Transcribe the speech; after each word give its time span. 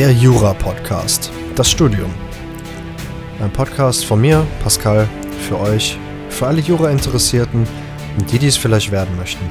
Der 0.00 0.12
Jura-Podcast. 0.12 1.30
Das 1.54 1.70
Studium. 1.70 2.10
Ein 3.38 3.52
Podcast 3.52 4.06
von 4.06 4.18
mir, 4.18 4.46
Pascal, 4.62 5.06
für 5.46 5.60
euch, 5.60 5.98
für 6.30 6.46
alle 6.46 6.62
Jura-Interessierten 6.62 7.66
und 8.18 8.32
die, 8.32 8.38
die 8.38 8.46
es 8.46 8.56
vielleicht 8.56 8.92
werden 8.92 9.14
möchten. 9.18 9.44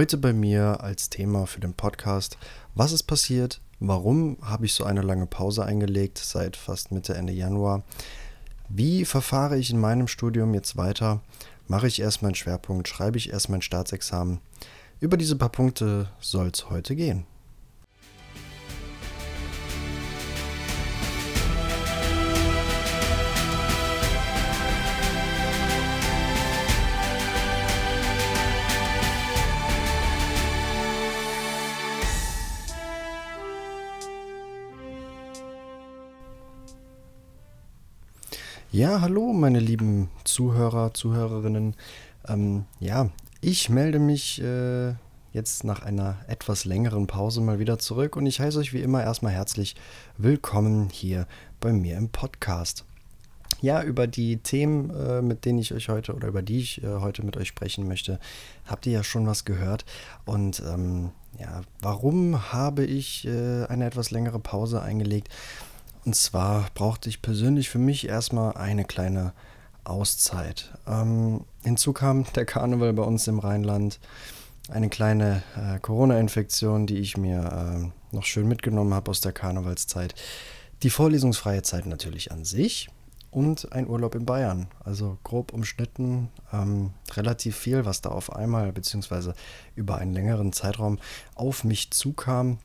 Heute 0.00 0.16
bei 0.16 0.32
mir 0.32 0.80
als 0.80 1.10
Thema 1.10 1.46
für 1.46 1.60
den 1.60 1.74
Podcast, 1.74 2.38
was 2.74 2.92
ist 2.92 3.02
passiert, 3.02 3.60
warum 3.80 4.38
habe 4.40 4.64
ich 4.64 4.72
so 4.72 4.84
eine 4.84 5.02
lange 5.02 5.26
Pause 5.26 5.66
eingelegt 5.66 6.16
seit 6.16 6.56
fast 6.56 6.90
Mitte, 6.90 7.12
Ende 7.12 7.34
Januar, 7.34 7.82
wie 8.70 9.04
verfahre 9.04 9.58
ich 9.58 9.68
in 9.68 9.78
meinem 9.78 10.08
Studium 10.08 10.54
jetzt 10.54 10.78
weiter, 10.78 11.20
mache 11.68 11.86
ich 11.86 12.00
erst 12.00 12.22
meinen 12.22 12.34
Schwerpunkt, 12.34 12.88
schreibe 12.88 13.18
ich 13.18 13.30
erst 13.30 13.50
mein 13.50 13.60
Staatsexamen. 13.60 14.40
Über 15.00 15.18
diese 15.18 15.36
paar 15.36 15.50
Punkte 15.50 16.08
soll 16.18 16.46
es 16.46 16.70
heute 16.70 16.96
gehen. 16.96 17.26
Ja, 38.80 39.02
hallo, 39.02 39.34
meine 39.34 39.60
lieben 39.60 40.08
Zuhörer, 40.24 40.94
Zuhörerinnen. 40.94 41.74
Ähm, 42.26 42.64
ja, 42.78 43.10
ich 43.42 43.68
melde 43.68 43.98
mich 43.98 44.40
äh, 44.40 44.94
jetzt 45.34 45.64
nach 45.64 45.82
einer 45.82 46.16
etwas 46.28 46.64
längeren 46.64 47.06
Pause 47.06 47.42
mal 47.42 47.58
wieder 47.58 47.78
zurück 47.78 48.16
und 48.16 48.24
ich 48.24 48.40
heiße 48.40 48.58
euch 48.58 48.72
wie 48.72 48.80
immer 48.80 49.02
erstmal 49.02 49.32
herzlich 49.32 49.76
willkommen 50.16 50.88
hier 50.88 51.26
bei 51.60 51.74
mir 51.74 51.98
im 51.98 52.08
Podcast. 52.08 52.86
Ja, 53.60 53.82
über 53.82 54.06
die 54.06 54.38
Themen, 54.38 54.88
äh, 54.88 55.20
mit 55.20 55.44
denen 55.44 55.58
ich 55.58 55.74
euch 55.74 55.90
heute 55.90 56.14
oder 56.14 56.28
über 56.28 56.40
die 56.40 56.60
ich 56.60 56.82
äh, 56.82 56.86
heute 56.86 57.22
mit 57.22 57.36
euch 57.36 57.48
sprechen 57.48 57.86
möchte, 57.86 58.18
habt 58.64 58.86
ihr 58.86 58.94
ja 58.94 59.04
schon 59.04 59.26
was 59.26 59.44
gehört. 59.44 59.84
Und 60.24 60.62
ähm, 60.66 61.10
ja, 61.38 61.60
warum 61.82 62.50
habe 62.50 62.86
ich 62.86 63.26
äh, 63.26 63.66
eine 63.66 63.84
etwas 63.84 64.10
längere 64.10 64.38
Pause 64.38 64.80
eingelegt? 64.80 65.28
Und 66.04 66.16
zwar 66.16 66.66
brauchte 66.74 67.08
ich 67.08 67.22
persönlich 67.22 67.68
für 67.68 67.78
mich 67.78 68.08
erstmal 68.08 68.54
eine 68.56 68.84
kleine 68.84 69.32
Auszeit. 69.84 70.72
Ähm, 70.86 71.44
hinzu 71.62 71.92
kam 71.92 72.24
der 72.34 72.46
Karneval 72.46 72.92
bei 72.92 73.02
uns 73.02 73.26
im 73.26 73.38
Rheinland, 73.38 74.00
eine 74.68 74.88
kleine 74.88 75.42
äh, 75.56 75.78
Corona-Infektion, 75.80 76.86
die 76.86 76.98
ich 76.98 77.16
mir 77.16 77.92
äh, 78.12 78.14
noch 78.14 78.24
schön 78.24 78.46
mitgenommen 78.46 78.94
habe 78.94 79.10
aus 79.10 79.20
der 79.20 79.32
Karnevalszeit. 79.32 80.14
Die 80.82 80.90
vorlesungsfreie 80.90 81.62
Zeit 81.62 81.86
natürlich 81.86 82.32
an 82.32 82.44
sich 82.44 82.88
und 83.30 83.72
ein 83.72 83.88
Urlaub 83.88 84.14
in 84.14 84.26
Bayern. 84.26 84.68
Also 84.84 85.18
grob 85.24 85.52
umschnitten, 85.52 86.28
ähm, 86.52 86.92
relativ 87.12 87.56
viel, 87.56 87.84
was 87.84 88.00
da 88.00 88.10
auf 88.10 88.34
einmal 88.34 88.72
beziehungsweise 88.72 89.34
über 89.74 89.98
einen 89.98 90.12
längeren 90.12 90.52
Zeitraum 90.52 90.98
auf 91.34 91.64
mich 91.64 91.90
zukam. 91.90 92.58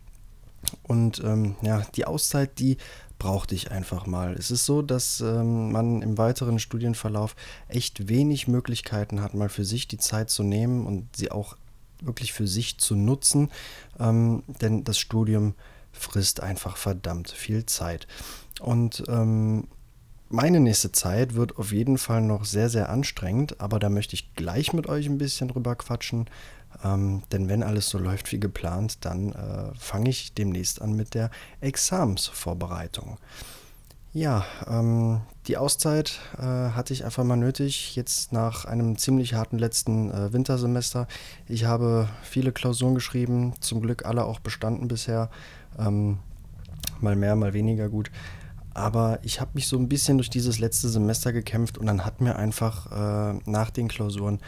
Und 0.83 1.23
ähm, 1.23 1.55
ja, 1.61 1.83
die 1.95 2.05
Auszeit, 2.05 2.57
die 2.59 2.77
brauchte 3.17 3.55
ich 3.55 3.71
einfach 3.71 4.05
mal. 4.05 4.33
Es 4.33 4.51
ist 4.51 4.65
so, 4.65 4.81
dass 4.81 5.21
ähm, 5.21 5.71
man 5.71 6.01
im 6.01 6.17
weiteren 6.17 6.59
Studienverlauf 6.59 7.35
echt 7.67 8.07
wenig 8.07 8.47
Möglichkeiten 8.47 9.21
hat, 9.21 9.33
mal 9.33 9.49
für 9.49 9.65
sich 9.65 9.87
die 9.87 9.97
Zeit 9.97 10.29
zu 10.29 10.43
nehmen 10.43 10.85
und 10.85 11.15
sie 11.15 11.31
auch 11.31 11.57
wirklich 12.01 12.33
für 12.33 12.47
sich 12.47 12.77
zu 12.77 12.95
nutzen, 12.95 13.51
ähm, 13.99 14.43
denn 14.61 14.83
das 14.83 14.97
Studium 14.97 15.55
frisst 15.91 16.41
einfach 16.41 16.77
verdammt 16.77 17.31
viel 17.31 17.65
Zeit. 17.65 18.07
Und 18.59 19.03
ähm, 19.07 19.67
meine 20.29 20.59
nächste 20.59 20.91
Zeit 20.91 21.35
wird 21.35 21.57
auf 21.57 21.71
jeden 21.71 21.97
Fall 21.97 22.21
noch 22.21 22.45
sehr, 22.45 22.69
sehr 22.69 22.89
anstrengend, 22.89 23.59
aber 23.61 23.79
da 23.79 23.89
möchte 23.89 24.15
ich 24.15 24.33
gleich 24.35 24.73
mit 24.73 24.87
euch 24.87 25.07
ein 25.07 25.17
bisschen 25.17 25.47
drüber 25.47 25.75
quatschen, 25.75 26.25
ähm, 26.83 27.23
denn 27.31 27.47
wenn 27.47 27.63
alles 27.63 27.89
so 27.89 27.97
läuft 27.97 28.31
wie 28.31 28.39
geplant, 28.39 29.05
dann 29.05 29.33
äh, 29.33 29.73
fange 29.77 30.09
ich 30.09 30.33
demnächst 30.33 30.81
an 30.81 30.93
mit 30.93 31.13
der 31.13 31.29
Examsvorbereitung. 31.61 33.17
Ja, 34.13 34.45
ähm, 34.67 35.21
die 35.47 35.57
Auszeit 35.57 36.19
äh, 36.37 36.41
hatte 36.41 36.93
ich 36.93 37.03
einfach 37.03 37.25
mal 37.25 37.35
nötig, 37.35 37.97
jetzt 37.97 38.31
nach 38.31 38.63
einem 38.63 38.97
ziemlich 38.97 39.33
harten 39.33 39.59
letzten 39.59 40.09
äh, 40.09 40.31
Wintersemester. 40.31 41.07
Ich 41.49 41.65
habe 41.65 42.07
viele 42.23 42.53
Klausuren 42.53 42.95
geschrieben, 42.95 43.53
zum 43.59 43.81
Glück 43.81 44.05
alle 44.05 44.23
auch 44.23 44.39
bestanden 44.39 44.87
bisher. 44.87 45.29
Ähm, 45.77 46.19
mal 47.01 47.17
mehr, 47.17 47.35
mal 47.35 47.53
weniger 47.53 47.89
gut. 47.89 48.09
Aber 48.75 49.19
ich 49.23 49.39
habe 49.39 49.51
mich 49.53 49.67
so 49.67 49.77
ein 49.77 49.87
bisschen 49.87 50.17
durch 50.17 50.29
dieses 50.29 50.59
letzte 50.59 50.89
Semester 50.89 51.31
gekämpft 51.31 51.77
und 51.77 51.85
dann 51.85 52.03
hat 52.03 52.19
mir 52.19 52.35
einfach 52.35 52.91
äh, 52.91 53.39
nach 53.45 53.69
den 53.69 53.87
Klausuren 53.87 54.41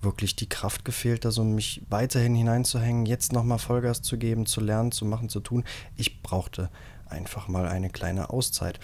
wirklich 0.00 0.34
die 0.34 0.48
Kraft 0.48 0.86
gefehlt, 0.86 1.26
da 1.26 1.30
so 1.30 1.44
mich 1.44 1.82
weiterhin 1.90 2.34
hineinzuhängen, 2.34 3.04
jetzt 3.04 3.34
nochmal 3.34 3.58
Vollgas 3.58 4.00
zu 4.00 4.16
geben, 4.16 4.46
zu 4.46 4.62
lernen, 4.62 4.92
zu 4.92 5.04
machen, 5.04 5.28
zu 5.28 5.40
tun. 5.40 5.62
Ich 5.94 6.22
brauchte 6.22 6.70
einfach 7.04 7.48
mal 7.48 7.68
eine 7.68 7.90
kleine 7.90 8.30
Auszeit. 8.30 8.80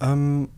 Ähm, 0.00 0.50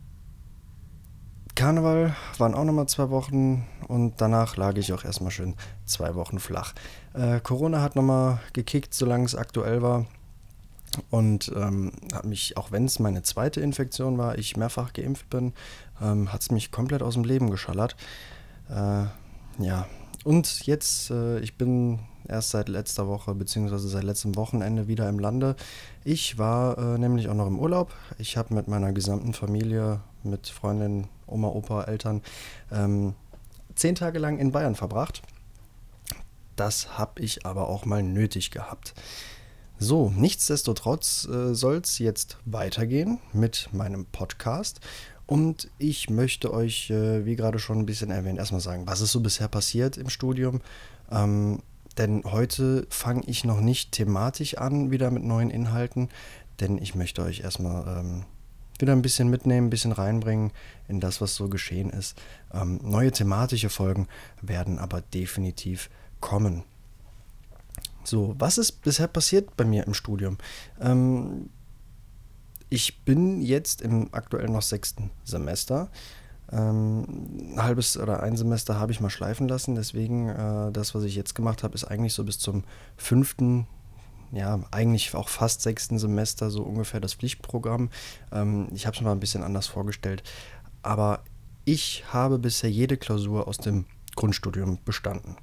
Karneval 1.54 2.16
waren 2.36 2.54
auch 2.54 2.64
nochmal 2.64 2.88
zwei 2.88 3.10
Wochen 3.10 3.64
und 3.86 4.20
danach 4.20 4.56
lag 4.56 4.76
ich 4.76 4.92
auch 4.92 5.04
erstmal 5.04 5.30
schön 5.30 5.54
zwei 5.84 6.16
Wochen 6.16 6.40
flach. 6.40 6.74
Äh, 7.14 7.38
Corona 7.40 7.80
hat 7.80 7.94
nochmal 7.94 8.40
gekickt, 8.52 8.92
solange 8.92 9.24
es 9.24 9.36
aktuell 9.36 9.82
war. 9.82 10.06
Und 11.10 11.52
ähm, 11.54 11.92
hat 12.12 12.24
mich, 12.24 12.56
auch 12.56 12.72
wenn 12.72 12.86
es 12.86 12.98
meine 12.98 13.22
zweite 13.22 13.60
Infektion 13.60 14.18
war, 14.18 14.38
ich 14.38 14.56
mehrfach 14.56 14.92
geimpft 14.92 15.28
bin, 15.30 15.52
ähm, 16.00 16.32
hat 16.32 16.42
es 16.42 16.50
mich 16.50 16.70
komplett 16.70 17.02
aus 17.02 17.14
dem 17.14 17.24
Leben 17.24 17.50
geschallert. 17.50 17.96
Äh, 18.70 19.04
ja, 19.62 19.86
und 20.24 20.66
jetzt, 20.66 21.10
äh, 21.10 21.38
ich 21.40 21.56
bin 21.56 22.00
erst 22.26 22.50
seit 22.50 22.68
letzter 22.68 23.08
Woche 23.08 23.34
beziehungsweise 23.34 23.88
seit 23.88 24.04
letztem 24.04 24.36
Wochenende 24.36 24.88
wieder 24.88 25.08
im 25.08 25.18
Lande. 25.18 25.56
Ich 26.04 26.38
war 26.38 26.78
äh, 26.78 26.98
nämlich 26.98 27.28
auch 27.28 27.34
noch 27.34 27.46
im 27.46 27.58
Urlaub. 27.58 27.94
Ich 28.18 28.36
habe 28.36 28.54
mit 28.54 28.68
meiner 28.68 28.92
gesamten 28.92 29.32
Familie, 29.32 30.00
mit 30.22 30.48
Freundin, 30.48 31.08
Oma, 31.26 31.48
Opa, 31.48 31.84
Eltern, 31.84 32.22
ähm, 32.70 33.14
zehn 33.74 33.94
Tage 33.94 34.18
lang 34.18 34.38
in 34.38 34.52
Bayern 34.52 34.74
verbracht. 34.74 35.22
Das 36.56 36.98
habe 36.98 37.22
ich 37.22 37.46
aber 37.46 37.68
auch 37.68 37.84
mal 37.84 38.02
nötig 38.02 38.50
gehabt. 38.50 38.94
So, 39.80 40.12
nichtsdestotrotz 40.16 41.28
äh, 41.28 41.54
soll 41.54 41.76
es 41.76 42.00
jetzt 42.00 42.38
weitergehen 42.44 43.20
mit 43.32 43.68
meinem 43.72 44.06
Podcast. 44.06 44.80
Und 45.24 45.70
ich 45.78 46.10
möchte 46.10 46.52
euch, 46.52 46.90
äh, 46.90 47.24
wie 47.24 47.36
gerade 47.36 47.60
schon 47.60 47.78
ein 47.78 47.86
bisschen 47.86 48.10
erwähnt, 48.10 48.38
erstmal 48.38 48.60
sagen, 48.60 48.88
was 48.88 49.00
ist 49.00 49.12
so 49.12 49.20
bisher 49.20 49.46
passiert 49.46 49.96
im 49.96 50.08
Studium. 50.08 50.62
Ähm, 51.12 51.62
denn 51.96 52.24
heute 52.24 52.88
fange 52.90 53.22
ich 53.26 53.44
noch 53.44 53.60
nicht 53.60 53.92
thematisch 53.92 54.58
an, 54.58 54.90
wieder 54.90 55.12
mit 55.12 55.22
neuen 55.22 55.50
Inhalten, 55.50 56.08
denn 56.58 56.78
ich 56.78 56.96
möchte 56.96 57.22
euch 57.22 57.40
erstmal 57.40 58.00
ähm, 58.00 58.24
wieder 58.80 58.92
ein 58.92 59.02
bisschen 59.02 59.28
mitnehmen, 59.28 59.68
ein 59.68 59.70
bisschen 59.70 59.92
reinbringen 59.92 60.50
in 60.88 60.98
das, 60.98 61.20
was 61.20 61.36
so 61.36 61.48
geschehen 61.48 61.90
ist. 61.90 62.20
Ähm, 62.52 62.80
neue 62.82 63.12
thematische 63.12 63.68
Folgen 63.68 64.08
werden 64.42 64.78
aber 64.80 65.02
definitiv 65.02 65.88
kommen. 66.20 66.64
So, 68.08 68.34
was 68.38 68.56
ist 68.56 68.80
bisher 68.80 69.06
passiert 69.06 69.54
bei 69.58 69.64
mir 69.64 69.86
im 69.86 69.92
Studium? 69.92 70.38
Ähm, 70.80 71.50
ich 72.70 73.04
bin 73.04 73.42
jetzt 73.42 73.82
im 73.82 74.08
aktuell 74.12 74.48
noch 74.48 74.62
sechsten 74.62 75.10
Semester. 75.24 75.90
Ähm, 76.50 77.52
ein 77.52 77.62
halbes 77.62 77.98
oder 77.98 78.22
ein 78.22 78.38
Semester 78.38 78.80
habe 78.80 78.92
ich 78.92 79.00
mal 79.00 79.10
schleifen 79.10 79.46
lassen. 79.46 79.74
Deswegen, 79.74 80.30
äh, 80.30 80.72
das, 80.72 80.94
was 80.94 81.04
ich 81.04 81.16
jetzt 81.16 81.34
gemacht 81.34 81.62
habe, 81.62 81.74
ist 81.74 81.84
eigentlich 81.84 82.14
so 82.14 82.24
bis 82.24 82.38
zum 82.38 82.64
fünften, 82.96 83.66
ja, 84.32 84.58
eigentlich 84.70 85.14
auch 85.14 85.28
fast 85.28 85.60
sechsten 85.60 85.98
Semester 85.98 86.48
so 86.48 86.62
ungefähr 86.62 87.00
das 87.00 87.12
Pflichtprogramm. 87.12 87.90
Ähm, 88.32 88.68
ich 88.72 88.86
habe 88.86 88.96
es 88.96 89.02
mal 89.02 89.12
ein 89.12 89.20
bisschen 89.20 89.42
anders 89.42 89.66
vorgestellt. 89.66 90.22
Aber 90.80 91.24
ich 91.66 92.04
habe 92.10 92.38
bisher 92.38 92.70
jede 92.70 92.96
Klausur 92.96 93.48
aus 93.48 93.58
dem 93.58 93.84
Grundstudium 94.16 94.78
bestanden. 94.86 95.36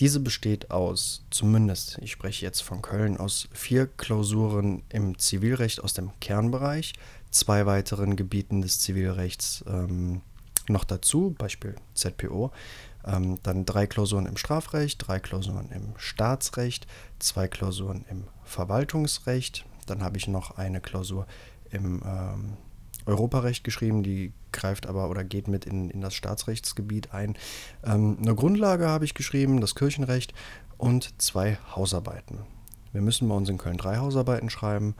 Diese 0.00 0.20
besteht 0.20 0.70
aus, 0.70 1.24
zumindest, 1.30 1.98
ich 1.98 2.12
spreche 2.12 2.46
jetzt 2.46 2.60
von 2.62 2.82
Köln, 2.82 3.16
aus 3.16 3.48
vier 3.52 3.86
Klausuren 3.86 4.82
im 4.90 5.18
Zivilrecht 5.18 5.82
aus 5.82 5.92
dem 5.92 6.12
Kernbereich, 6.20 6.92
zwei 7.30 7.66
weiteren 7.66 8.14
Gebieten 8.14 8.62
des 8.62 8.80
Zivilrechts 8.80 9.64
ähm, 9.66 10.20
noch 10.68 10.84
dazu, 10.84 11.34
Beispiel 11.36 11.74
ZPO, 11.94 12.52
Ähm, 13.04 13.38
dann 13.42 13.64
drei 13.64 13.86
Klausuren 13.86 14.26
im 14.26 14.36
Strafrecht, 14.36 15.06
drei 15.06 15.18
Klausuren 15.20 15.70
im 15.70 15.94
Staatsrecht, 15.96 16.86
zwei 17.18 17.48
Klausuren 17.48 18.04
im 18.10 18.24
Verwaltungsrecht. 18.44 19.64
Dann 19.86 20.02
habe 20.02 20.18
ich 20.18 20.28
noch 20.28 20.58
eine 20.58 20.80
Klausur 20.80 21.26
im 21.70 22.02
ähm, 22.04 22.56
Europarecht 23.08 23.64
geschrieben, 23.64 24.02
die 24.02 24.32
greift 24.52 24.86
aber 24.86 25.08
oder 25.08 25.24
geht 25.24 25.48
mit 25.48 25.64
in, 25.64 25.90
in 25.90 26.00
das 26.00 26.14
Staatsrechtsgebiet 26.14 27.12
ein. 27.12 27.36
Ähm, 27.84 28.18
eine 28.20 28.34
Grundlage 28.34 28.86
habe 28.86 29.04
ich 29.04 29.14
geschrieben, 29.14 29.60
das 29.60 29.74
Kirchenrecht 29.74 30.34
und 30.76 31.20
zwei 31.20 31.58
Hausarbeiten. 31.74 32.40
Wir 32.92 33.00
müssen 33.00 33.28
bei 33.28 33.34
uns 33.34 33.48
in 33.48 33.58
Köln 33.58 33.78
drei 33.78 33.96
Hausarbeiten 33.96 34.50
schreiben. 34.50 34.94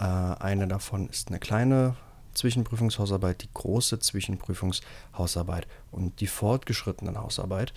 Äh, 0.00 0.04
eine 0.04 0.68
davon 0.68 1.08
ist 1.08 1.28
eine 1.28 1.40
kleine 1.40 1.96
Zwischenprüfungshausarbeit, 2.34 3.42
die 3.42 3.48
große 3.52 3.98
Zwischenprüfungshausarbeit 3.98 5.66
und 5.90 6.20
die 6.20 6.28
fortgeschrittene 6.28 7.20
Hausarbeit. 7.20 7.72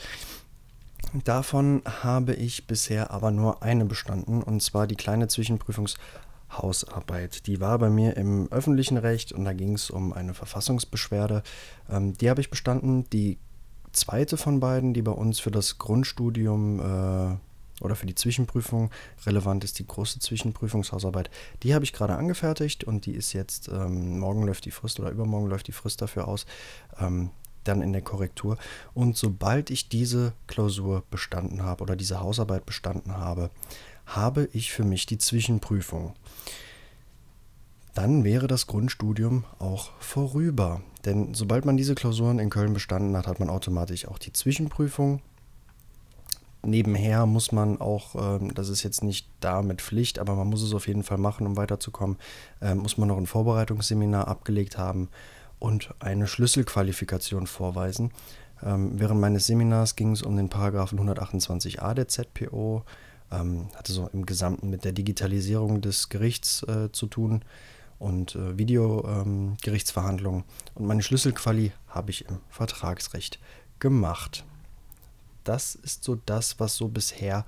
Davon 1.24 1.81
habe 2.04 2.36
ich 2.36 2.68
bisher 2.68 3.10
aber 3.10 3.31
nur 3.31 3.63
eine 3.63 3.86
bestanden, 3.86 4.44
und 4.44 4.62
zwar 4.62 4.86
die 4.86 4.95
kleine 4.95 5.27
Zwischenprüfungshausarbeit. 5.27 6.31
Die 7.48 7.59
war 7.59 7.80
bei 7.80 7.89
mir 7.89 8.18
im 8.18 8.51
öffentlichen 8.51 8.98
Recht 8.98 9.31
und 9.31 9.45
da 9.45 9.53
ging 9.53 9.74
es 9.75 9.89
um 9.89 10.13
eine 10.13 10.33
Verfassungsbeschwerde. 10.33 11.44
Ähm, 11.89 12.13
die 12.13 12.30
habe 12.30 12.42
ich 12.42 12.50
bestanden. 12.50 13.09
Die 13.12 13.38
zweite 13.92 14.38
von 14.38 14.59
beiden, 14.59 14.94
die 14.94 15.01
bei 15.01 15.12
uns 15.12 15.39
für 15.39 15.51
das 15.51 15.77
Grundstudium 15.77 16.80
äh, 16.80 17.83
oder 17.83 17.95
für 17.95 18.06
die 18.06 18.15
Zwischenprüfung 18.15 18.92
relevant 19.25 19.63
ist, 19.63 19.80
die 19.80 19.88
große 19.88 20.19
Zwischenprüfungshausarbeit. 20.19 21.30
Die 21.63 21.74
habe 21.74 21.83
ich 21.83 21.94
gerade 21.94 22.15
angefertigt 22.15 22.83
und 22.83 23.06
die 23.06 23.13
ist 23.13 23.33
jetzt, 23.33 23.68
ähm, 23.69 24.19
morgen 24.19 24.44
läuft 24.44 24.65
die 24.65 24.71
Frist 24.71 25.00
oder 25.00 25.09
übermorgen 25.09 25.48
läuft 25.48 25.68
die 25.68 25.71
Frist 25.71 26.01
dafür 26.01 26.27
aus, 26.27 26.45
ähm, 27.00 27.31
dann 27.63 27.81
in 27.81 27.94
der 27.94 28.01
Korrektur. 28.01 28.57
Und 28.94 29.18
sobald 29.18 29.69
ich 29.69 29.89
diese 29.89 30.33
Klausur 30.48 31.03
bestanden 31.12 31.63
habe 31.63 31.83
oder 31.83 31.95
diese 31.95 32.19
Hausarbeit 32.19 32.65
bestanden 32.65 33.18
habe, 33.18 33.50
habe 34.06 34.50
ich 34.53 34.71
für 34.71 34.83
mich 34.83 35.06
die 35.06 35.18
Zwischenprüfung. 35.18 36.13
Dann 37.94 38.24
wäre 38.24 38.48
das 38.48 38.68
Grundstudium 38.68 39.44
auch 39.59 39.92
vorüber. 40.00 40.81
Denn 41.06 41.33
sobald 41.33 41.65
man 41.65 41.77
diese 41.77 41.95
Klausuren 41.95 42.39
in 42.39 42.50
Köln 42.50 42.74
bestanden 42.74 43.18
hat, 43.18 43.27
hat 43.27 43.39
man 43.39 43.50
automatisch 43.50 44.07
auch 44.07 44.18
die 44.18 44.33
Zwischenprüfung 44.33 45.21
nebenher 46.63 47.25
muss 47.25 47.51
man 47.51 47.80
auch, 47.80 48.15
ähm, 48.15 48.53
das 48.53 48.69
ist 48.69 48.83
jetzt 48.83 49.03
nicht 49.03 49.27
da 49.39 49.62
mit 49.62 49.81
Pflicht, 49.81 50.19
aber 50.19 50.36
man 50.36 50.48
muss 50.48 50.62
es 50.62 50.74
auf 50.74 50.88
jeden 50.88 51.03
Fall 51.03 51.18
machen, 51.18 51.48
um 51.48 51.57
weiterzukommen, 51.57 52.18
äh, 52.62 52.75
muss 52.75 52.98
man 52.98 53.07
noch 53.07 53.18
ein 53.18 53.25
Vorbereitungsseminar 53.25 54.27
abgelegt 54.27 54.77
haben 54.77 55.09
und 55.59 55.94
eine 56.00 56.27
Schlüsselqualifikation 56.27 57.48
vorweisen. 57.48 58.12
Ähm, 58.63 59.00
während 59.00 59.19
meines 59.19 59.48
Seminars 59.48 59.95
ging 59.95 60.12
es 60.12 60.21
um 60.21 60.38
den 60.38 60.50
Paragraphen 60.50 61.00
128a 61.00 61.94
der 61.94 62.07
ZPO, 62.07 62.83
ähm, 63.31 63.69
hatte 63.75 63.94
so 63.94 64.10
im 64.13 64.25
Gesamten 64.25 64.69
mit 64.69 64.86
der 64.86 64.92
Digitalisierung 64.92 65.81
des 65.81 66.10
Gerichts 66.10 66.63
äh, 66.63 66.92
zu 66.92 67.07
tun 67.07 67.44
und 68.00 68.36
äh, 68.36 68.57
Videogerichtsverhandlungen. 68.57 70.42
Ähm, 70.42 70.48
und 70.75 70.86
meine 70.88 71.04
Schlüsselquali 71.04 71.72
habe 71.88 72.12
ich 72.12 72.28
im 72.28 72.39
Vertragsrecht 72.50 73.39
gemacht 73.80 74.44
das 75.44 75.75
ist 75.75 76.04
so 76.04 76.18
das, 76.25 76.60
was 76.60 76.75
so 76.75 76.88
bisher 76.88 77.45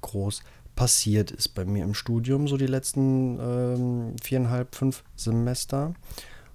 groß 0.00 0.42
passiert 0.76 1.30
ist 1.30 1.48
bei 1.48 1.64
mir 1.64 1.84
im 1.84 1.94
Studium, 1.94 2.48
so 2.48 2.56
die 2.56 2.66
letzten 2.66 3.38
ähm, 3.40 4.16
viereinhalb, 4.22 4.74
fünf 4.74 5.04
Semester. 5.14 5.94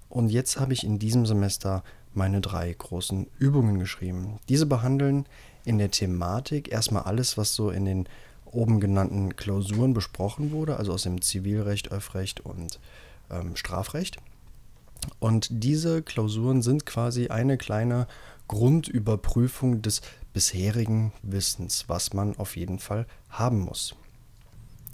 Und 0.08 0.28
jetzt 0.28 0.60
habe 0.60 0.72
ich 0.72 0.84
in 0.84 0.98
diesem 0.98 1.24
Semester 1.24 1.82
meine 2.12 2.40
drei 2.40 2.72
großen 2.72 3.28
Übungen 3.38 3.78
geschrieben. 3.78 4.38
Diese 4.48 4.66
behandeln 4.66 5.26
in 5.64 5.78
der 5.78 5.90
Thematik 5.90 6.70
erstmal 6.70 7.04
alles, 7.04 7.38
was 7.38 7.54
so 7.54 7.70
in 7.70 7.84
den 7.84 8.08
oben 8.52 8.80
genannten 8.80 9.36
Klausuren 9.36 9.94
besprochen 9.94 10.50
wurde, 10.50 10.76
also 10.76 10.92
aus 10.92 11.02
dem 11.02 11.22
Zivilrecht, 11.22 11.92
Öffrecht 11.92 12.40
und 12.40 12.80
ähm, 13.30 13.56
Strafrecht. 13.56 14.18
Und 15.18 15.48
diese 15.50 16.02
Klausuren 16.02 16.62
sind 16.62 16.84
quasi 16.86 17.28
eine 17.28 17.56
kleine 17.56 18.06
Grundüberprüfung 18.48 19.82
des 19.82 20.02
bisherigen 20.32 21.12
Wissens, 21.22 21.84
was 21.88 22.12
man 22.12 22.36
auf 22.36 22.56
jeden 22.56 22.78
Fall 22.78 23.06
haben 23.28 23.60
muss. 23.60 23.94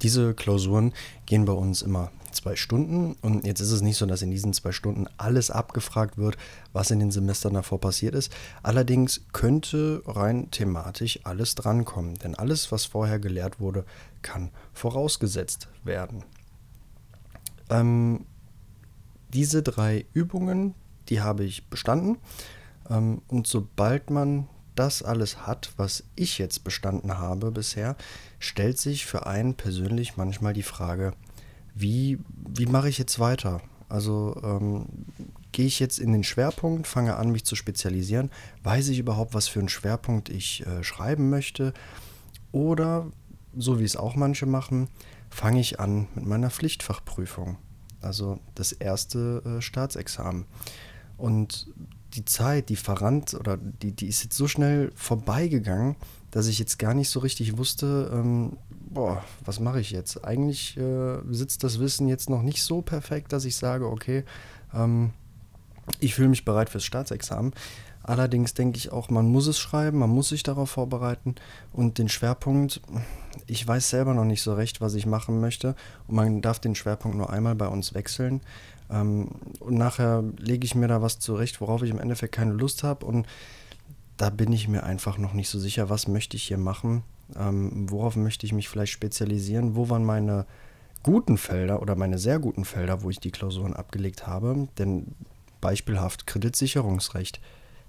Diese 0.03 0.35
Klausuren 0.35 0.93
gehen 1.25 1.47
bei 1.47 1.53
uns 1.53 1.83
immer 1.83 2.11
zwei 2.37 2.57
Stunden 2.57 3.17
und 3.23 3.45
jetzt 3.45 3.61
ist 3.61 3.73
es 3.73 3.83
nicht 3.83 3.97
so, 3.97 4.07
dass 4.07 4.23
in 4.23 4.31
diesen 4.31 4.53
zwei 4.53 4.73
Stunden 4.73 5.07
alles 5.17 5.51
abgefragt 5.51 6.19
wird, 6.19 6.37
was 6.73 6.91
in 6.91 7.01
den 7.01 7.11
Semestern 7.11 7.55
davor 7.55 7.81
passiert 7.81 8.15
ist. 8.15 8.33
Allerdings 8.63 9.23
könnte 9.33 10.03
rein 10.07 10.51
thematisch 10.51 11.21
alles 11.25 11.55
drankommen, 11.55 12.15
denn 12.17 12.35
alles, 12.35 12.71
was 12.71 12.85
vorher 12.85 13.19
gelehrt 13.19 13.59
wurde, 13.61 13.85
kann 14.23 14.51
vorausgesetzt 14.73 15.69
werden. 15.85 16.25
Ähm, 17.71 18.27
diese 19.33 19.63
drei 19.63 20.07
Übungen, 20.13 20.75
die 21.09 21.21
habe 21.21 21.45
ich 21.45 21.67
bestanden 21.69 22.19
ähm, 22.89 23.23
und 23.29 23.47
sobald 23.47 24.11
man 24.11 24.49
das 24.77 25.03
alles 25.03 25.47
hat, 25.47 25.71
was 25.77 26.05
ich 26.15 26.39
jetzt 26.39 26.63
bestanden 26.63 27.19
habe 27.19 27.51
bisher, 27.51 27.97
stellt 28.39 28.79
sich 28.79 29.07
für 29.07 29.27
einen 29.27 29.55
persönlich 29.55 30.17
manchmal 30.17 30.53
die 30.53 30.63
Frage, 30.63 31.15
wie, 31.77 32.19
wie 32.29 32.67
mache 32.67 32.89
ich 32.89 32.99
jetzt 32.99 33.19
weiter? 33.19 33.61
Also 33.89 34.41
ähm, 34.43 34.87
gehe 35.53 35.67
ich 35.67 35.79
jetzt 35.79 35.99
in 35.99 36.13
den 36.13 36.25
Schwerpunkt, 36.25 36.87
fange 36.87 37.17
an, 37.17 37.31
mich 37.31 37.45
zu 37.45 37.55
spezialisieren, 37.55 38.31
weiß 38.63 38.89
ich 38.89 38.99
überhaupt, 38.99 39.35
was 39.35 39.47
für 39.47 39.61
einen 39.61 39.69
Schwerpunkt 39.69 40.29
ich 40.29 40.67
äh, 40.67 40.83
schreiben 40.83 41.31
möchte? 41.31 41.73
Oder, 42.51 43.07
so 43.57 43.79
wie 43.79 43.85
es 43.85 43.97
auch 43.97 44.17
manche 44.17 44.47
machen, 44.47 44.89
fange 45.29 45.61
ich 45.61 45.79
an 45.79 46.09
mit 46.15 46.27
meiner 46.27 46.51
Pflichtfachprüfung, 46.51 47.59
also 48.01 48.41
das 48.55 48.73
erste 48.73 49.43
äh, 49.45 49.61
Staatsexamen. 49.61 50.47
Und 51.19 51.69
die 52.15 52.25
Zeit, 52.25 52.71
die 52.71 52.77
verrannt 52.77 53.35
oder 53.35 53.59
die, 53.59 53.93
die 53.93 54.07
ist 54.07 54.25
jetzt 54.25 54.37
so 54.37 54.49
schnell 54.49 54.93
vorbeigegangen, 54.95 55.97
dass 56.31 56.47
ich 56.47 56.59
jetzt 56.59 56.79
gar 56.79 56.95
nicht 56.95 57.11
so 57.11 57.21
richtig 57.21 57.59
wusste, 57.59 58.11
ähm, 58.13 58.57
boah, 58.87 59.25
was 59.45 59.61
mache 59.61 59.81
ich 59.81 59.91
jetzt? 59.91 60.25
Eigentlich 60.25 60.77
äh, 60.77 61.19
sitzt 61.31 61.65
das 61.65 61.79
Wissen 61.79 62.09
jetzt 62.09 62.31
noch 62.31 62.43
nicht 62.43 62.63
so 62.63 62.83
perfekt, 62.83 63.33
dass 63.33 63.45
ich 63.45 63.57
sage, 63.57 63.87
okay, 63.87 64.25
ähm, 64.75 65.11
ich 66.01 66.15
fühle 66.15 66.29
mich 66.29 66.45
bereit 66.45 66.71
fürs 66.71 66.85
Staatsexamen. 66.85 67.53
Allerdings 68.03 68.55
denke 68.55 68.79
ich 68.79 68.93
auch, 68.93 69.11
man 69.11 69.27
muss 69.27 69.49
es 69.49 69.59
schreiben, 69.59 69.99
man 69.99 70.11
muss 70.11 70.29
sich 70.29 70.45
darauf 70.45 70.71
vorbereiten 70.71 71.35
und 71.73 71.99
den 71.99 72.09
Schwerpunkt, 72.09 72.81
ich 73.49 73.67
weiß 73.67 73.91
selber 73.91 74.15
noch 74.15 74.25
nicht 74.25 74.43
so 74.43 74.55
recht, 74.55 74.81
was 74.81 74.95
ich 74.95 75.07
machen 75.07 75.41
möchte 75.41 75.75
und 76.07 76.15
man 76.15 76.41
darf 76.41 76.61
den 76.61 76.77
Schwerpunkt 76.77 77.17
nur 77.17 77.31
einmal 77.31 77.57
bei 77.57 77.67
uns 77.67 77.95
wechseln. 77.95 78.43
Ähm, 78.91 79.29
und 79.59 79.75
nachher 79.75 80.23
lege 80.39 80.65
ich 80.65 80.77
mir 80.77 80.87
da 80.87 81.03
was 81.03 81.19
zurecht, 81.19 81.61
worauf 81.61 81.83
ich 81.83 81.91
im 81.91 81.99
Endeffekt 81.99 82.35
keine 82.35 82.53
Lust 82.53 82.85
habe. 82.85 83.05
Und 83.05 83.27
da 84.17 84.31
bin 84.31 84.53
ich 84.53 84.69
mir 84.69 84.85
einfach 84.85 85.19
noch 85.19 85.33
nicht 85.33 85.49
so 85.49 85.59
sicher, 85.59 85.91
was 85.91 86.07
möchte 86.07 86.37
ich 86.37 86.45
hier 86.45 86.59
machen, 86.59 87.03
ähm, 87.35 87.91
worauf 87.91 88.17
möchte 88.17 88.47
ich 88.47 88.53
mich 88.53 88.69
vielleicht 88.69 88.93
spezialisieren, 88.93 89.77
wo 89.77 89.89
waren 89.89 90.05
meine 90.05 90.47
guten 91.03 91.39
Felder 91.39 91.83
oder 91.83 91.97
meine 91.97 92.19
sehr 92.19 92.39
guten 92.39 92.65
Felder, 92.65 93.03
wo 93.03 93.11
ich 93.11 93.21
die 93.21 93.31
Klausuren 93.31 93.75
abgelegt 93.75 94.27
habe. 94.27 94.69
Denn 94.79 95.15
beispielhaft 95.61 96.27
Kreditsicherungsrecht 96.27 97.41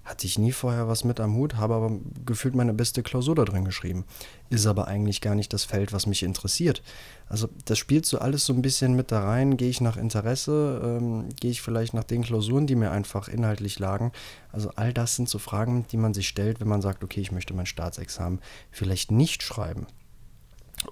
hatte 0.08 0.26
ich 0.26 0.38
nie 0.38 0.52
vorher 0.52 0.88
was 0.88 1.04
mit 1.04 1.20
am 1.20 1.34
Hut, 1.34 1.56
habe 1.56 1.74
aber 1.74 1.90
gefühlt 2.24 2.54
meine 2.54 2.72
beste 2.72 3.02
Klausur 3.02 3.34
da 3.34 3.44
drin 3.44 3.66
geschrieben. 3.66 4.06
Ist 4.48 4.66
aber 4.66 4.88
eigentlich 4.88 5.20
gar 5.20 5.34
nicht 5.34 5.52
das 5.52 5.64
Feld, 5.64 5.92
was 5.92 6.06
mich 6.06 6.22
interessiert. 6.22 6.82
Also 7.28 7.50
das 7.66 7.76
spielt 7.76 8.06
so 8.06 8.18
alles 8.18 8.46
so 8.46 8.54
ein 8.54 8.62
bisschen 8.62 8.94
mit 8.94 9.12
da 9.12 9.22
rein. 9.22 9.58
Gehe 9.58 9.68
ich 9.68 9.82
nach 9.82 9.98
Interesse, 9.98 10.80
ähm, 10.82 11.28
gehe 11.38 11.50
ich 11.50 11.60
vielleicht 11.60 11.92
nach 11.92 12.04
den 12.04 12.22
Klausuren, 12.22 12.66
die 12.66 12.74
mir 12.74 12.90
einfach 12.90 13.28
inhaltlich 13.28 13.78
lagen. 13.78 14.12
Also 14.50 14.70
all 14.76 14.94
das 14.94 15.14
sind 15.14 15.28
so 15.28 15.38
Fragen, 15.38 15.84
die 15.92 15.98
man 15.98 16.14
sich 16.14 16.26
stellt, 16.26 16.58
wenn 16.60 16.68
man 16.68 16.80
sagt, 16.80 17.04
okay, 17.04 17.20
ich 17.20 17.30
möchte 17.30 17.52
mein 17.52 17.66
Staatsexamen 17.66 18.40
vielleicht 18.70 19.10
nicht 19.10 19.42
schreiben. 19.42 19.86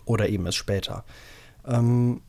Oder 0.04 0.28
eben 0.28 0.46
es 0.46 0.56
später. 0.56 1.04
Ähm, 1.64 2.20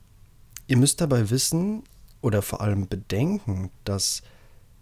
ihr 0.67 0.77
müsst 0.77 1.01
dabei 1.01 1.29
wissen 1.29 1.83
oder 2.21 2.41
vor 2.41 2.61
allem 2.61 2.87
bedenken, 2.87 3.71
dass 3.83 4.21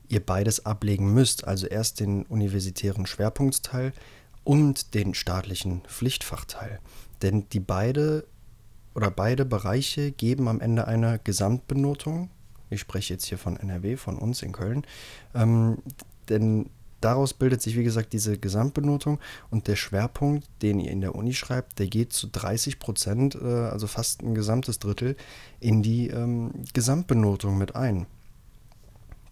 ihr 0.09 0.25
beides 0.25 0.65
ablegen 0.65 1.13
müsst, 1.13 1.47
also 1.47 1.67
erst 1.67 2.00
den 2.00 2.24
universitären 2.24 3.05
Schwerpunktsteil 3.05 3.93
und 4.43 4.93
den 4.93 5.13
staatlichen 5.13 5.81
Pflichtfachteil. 5.81 6.79
Denn 7.21 7.47
die 7.50 7.59
beide 7.59 8.25
oder 8.93 9.12
beide 9.12 9.45
Bereiche 9.45 10.12
geben 10.12 10.47
am 10.47 10.62
Ende 10.62 10.88
eine 10.88 11.19
Gesamtbenotung. 11.24 12.29
Ich 12.69 12.79
spreche 12.79 13.13
jetzt 13.13 13.25
hier 13.25 13.38
von 13.38 13.57
NRW, 13.57 13.97
von 13.97 14.17
uns 14.17 14.41
in 14.41 14.53
Köln. 14.53 14.83
Ähm, 15.33 15.79
denn 16.29 16.69
daraus 17.01 17.33
bildet 17.33 17.62
sich, 17.62 17.75
wie 17.75 17.83
gesagt, 17.83 18.13
diese 18.13 18.38
Gesamtbenotung 18.38 19.19
und 19.51 19.67
der 19.67 19.75
Schwerpunkt, 19.75 20.47
den 20.62 20.79
ihr 20.79 20.91
in 20.91 21.01
der 21.01 21.13
Uni 21.13 21.33
schreibt, 21.33 21.77
der 21.79 21.88
geht 21.88 22.13
zu 22.13 22.27
30 22.27 22.79
Prozent, 22.79 23.35
äh, 23.35 23.45
also 23.45 23.85
fast 23.85 24.24
ein 24.24 24.33
gesamtes 24.33 24.79
Drittel, 24.79 25.15
in 25.59 25.83
die 25.83 26.07
ähm, 26.07 26.51
Gesamtbenotung 26.74 27.57
mit 27.57 27.75
ein. 27.75 28.07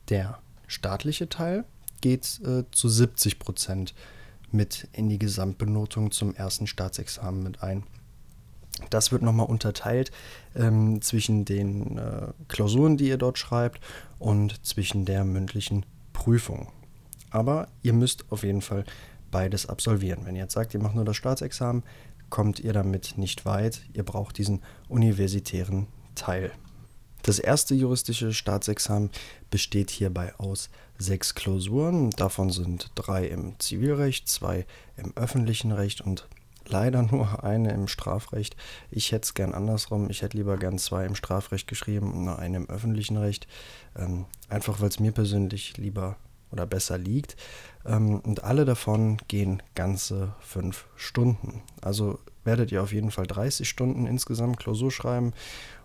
Der 0.10 0.40
staatliche 0.74 1.30
Teil 1.30 1.66
geht 2.02 2.42
äh, 2.46 2.64
zu 2.72 2.90
70 2.90 3.40
Prozent 3.40 3.94
mit 4.52 4.88
in 4.94 5.10
die 5.10 5.20
Gesamtbenotung 5.20 6.12
zum 6.12 6.36
ersten 6.36 6.68
Staatsexamen 6.68 7.42
mit 7.42 7.64
ein. 7.64 7.84
Das 8.90 9.12
wird 9.12 9.22
nochmal 9.22 9.48
unterteilt 9.48 10.12
ähm, 10.56 11.02
zwischen 11.02 11.46
den 11.46 11.98
äh, 11.98 12.28
Klausuren, 12.48 12.98
die 12.98 13.08
ihr 13.08 13.18
dort 13.18 13.38
schreibt 13.38 13.80
und 14.20 14.66
zwischen 14.66 15.06
der 15.06 15.24
mündlichen 15.24 15.86
Prüfung. 16.12 16.72
Aber 17.30 17.68
ihr 17.82 17.94
müsst 17.94 18.32
auf 18.32 18.44
jeden 18.44 18.62
Fall 18.62 18.84
beides 19.32 19.68
absolvieren. 19.68 20.26
Wenn 20.26 20.36
ihr 20.36 20.44
jetzt 20.44 20.54
sagt, 20.54 20.74
ihr 20.74 20.80
macht 20.82 20.96
nur 20.96 21.06
das 21.06 21.18
Staatsexamen, 21.18 21.84
kommt 22.30 22.60
ihr 22.60 22.74
damit 22.74 23.18
nicht 23.18 23.46
weit. 23.46 23.82
Ihr 23.94 24.04
braucht 24.04 24.38
diesen 24.38 24.62
universitären 24.88 25.88
Teil. 26.16 26.52
Das 27.24 27.40
erste 27.40 27.74
juristische 27.74 28.34
Staatsexamen 28.34 29.10
besteht 29.50 29.90
hierbei 29.90 30.34
aus 30.38 30.70
sechs 30.98 31.36
Klausuren. 31.36 32.10
Davon 32.10 32.50
sind 32.50 32.92
drei 32.96 33.26
im 33.26 33.58
Zivilrecht, 33.60 34.28
zwei 34.28 34.66
im 34.98 35.16
öffentlichen 35.16 35.72
Recht 35.72 36.02
und 36.02 36.28
leider 36.66 37.02
nur 37.12 37.42
eine 37.42 37.72
im 37.72 37.88
Strafrecht. 37.88 38.58
Ich 38.92 39.14
hätte 39.14 39.24
es 39.24 39.34
gern 39.36 39.54
andersrum. 39.54 40.10
Ich 40.10 40.22
hätte 40.22 40.36
lieber 40.36 40.58
gern 40.58 40.78
zwei 40.78 41.06
im 41.06 41.16
Strafrecht 41.16 41.66
geschrieben 41.66 42.12
und 42.12 42.26
nur 42.26 42.40
eine 42.40 42.58
im 42.58 42.70
öffentlichen 42.70 43.16
Recht. 43.16 43.48
Ähm, 43.96 44.26
einfach 44.50 44.82
weil 44.82 44.90
es 44.90 45.00
mir 45.00 45.14
persönlich 45.14 45.78
lieber 45.78 46.18
oder 46.52 46.66
besser 46.66 46.98
liegt. 46.98 47.38
Ähm, 47.86 48.20
und 48.20 48.44
alle 48.44 48.66
davon 48.66 49.18
gehen 49.30 49.64
ganze 49.76 50.36
fünf 50.42 50.88
Stunden. 50.98 51.62
Also 51.82 52.20
werdet 52.44 52.74
ihr 52.74 52.84
auf 52.84 52.92
jeden 52.92 53.12
Fall 53.12 53.28
30 53.28 53.68
Stunden 53.68 54.08
insgesamt 54.08 54.60
Klausur 54.60 54.92
schreiben. 54.92 55.32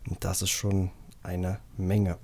Und 0.05 0.25
das 0.25 0.43
ist 0.43 0.51
schon 0.51 0.91
eine 1.29 1.59
Menge. 1.77 2.19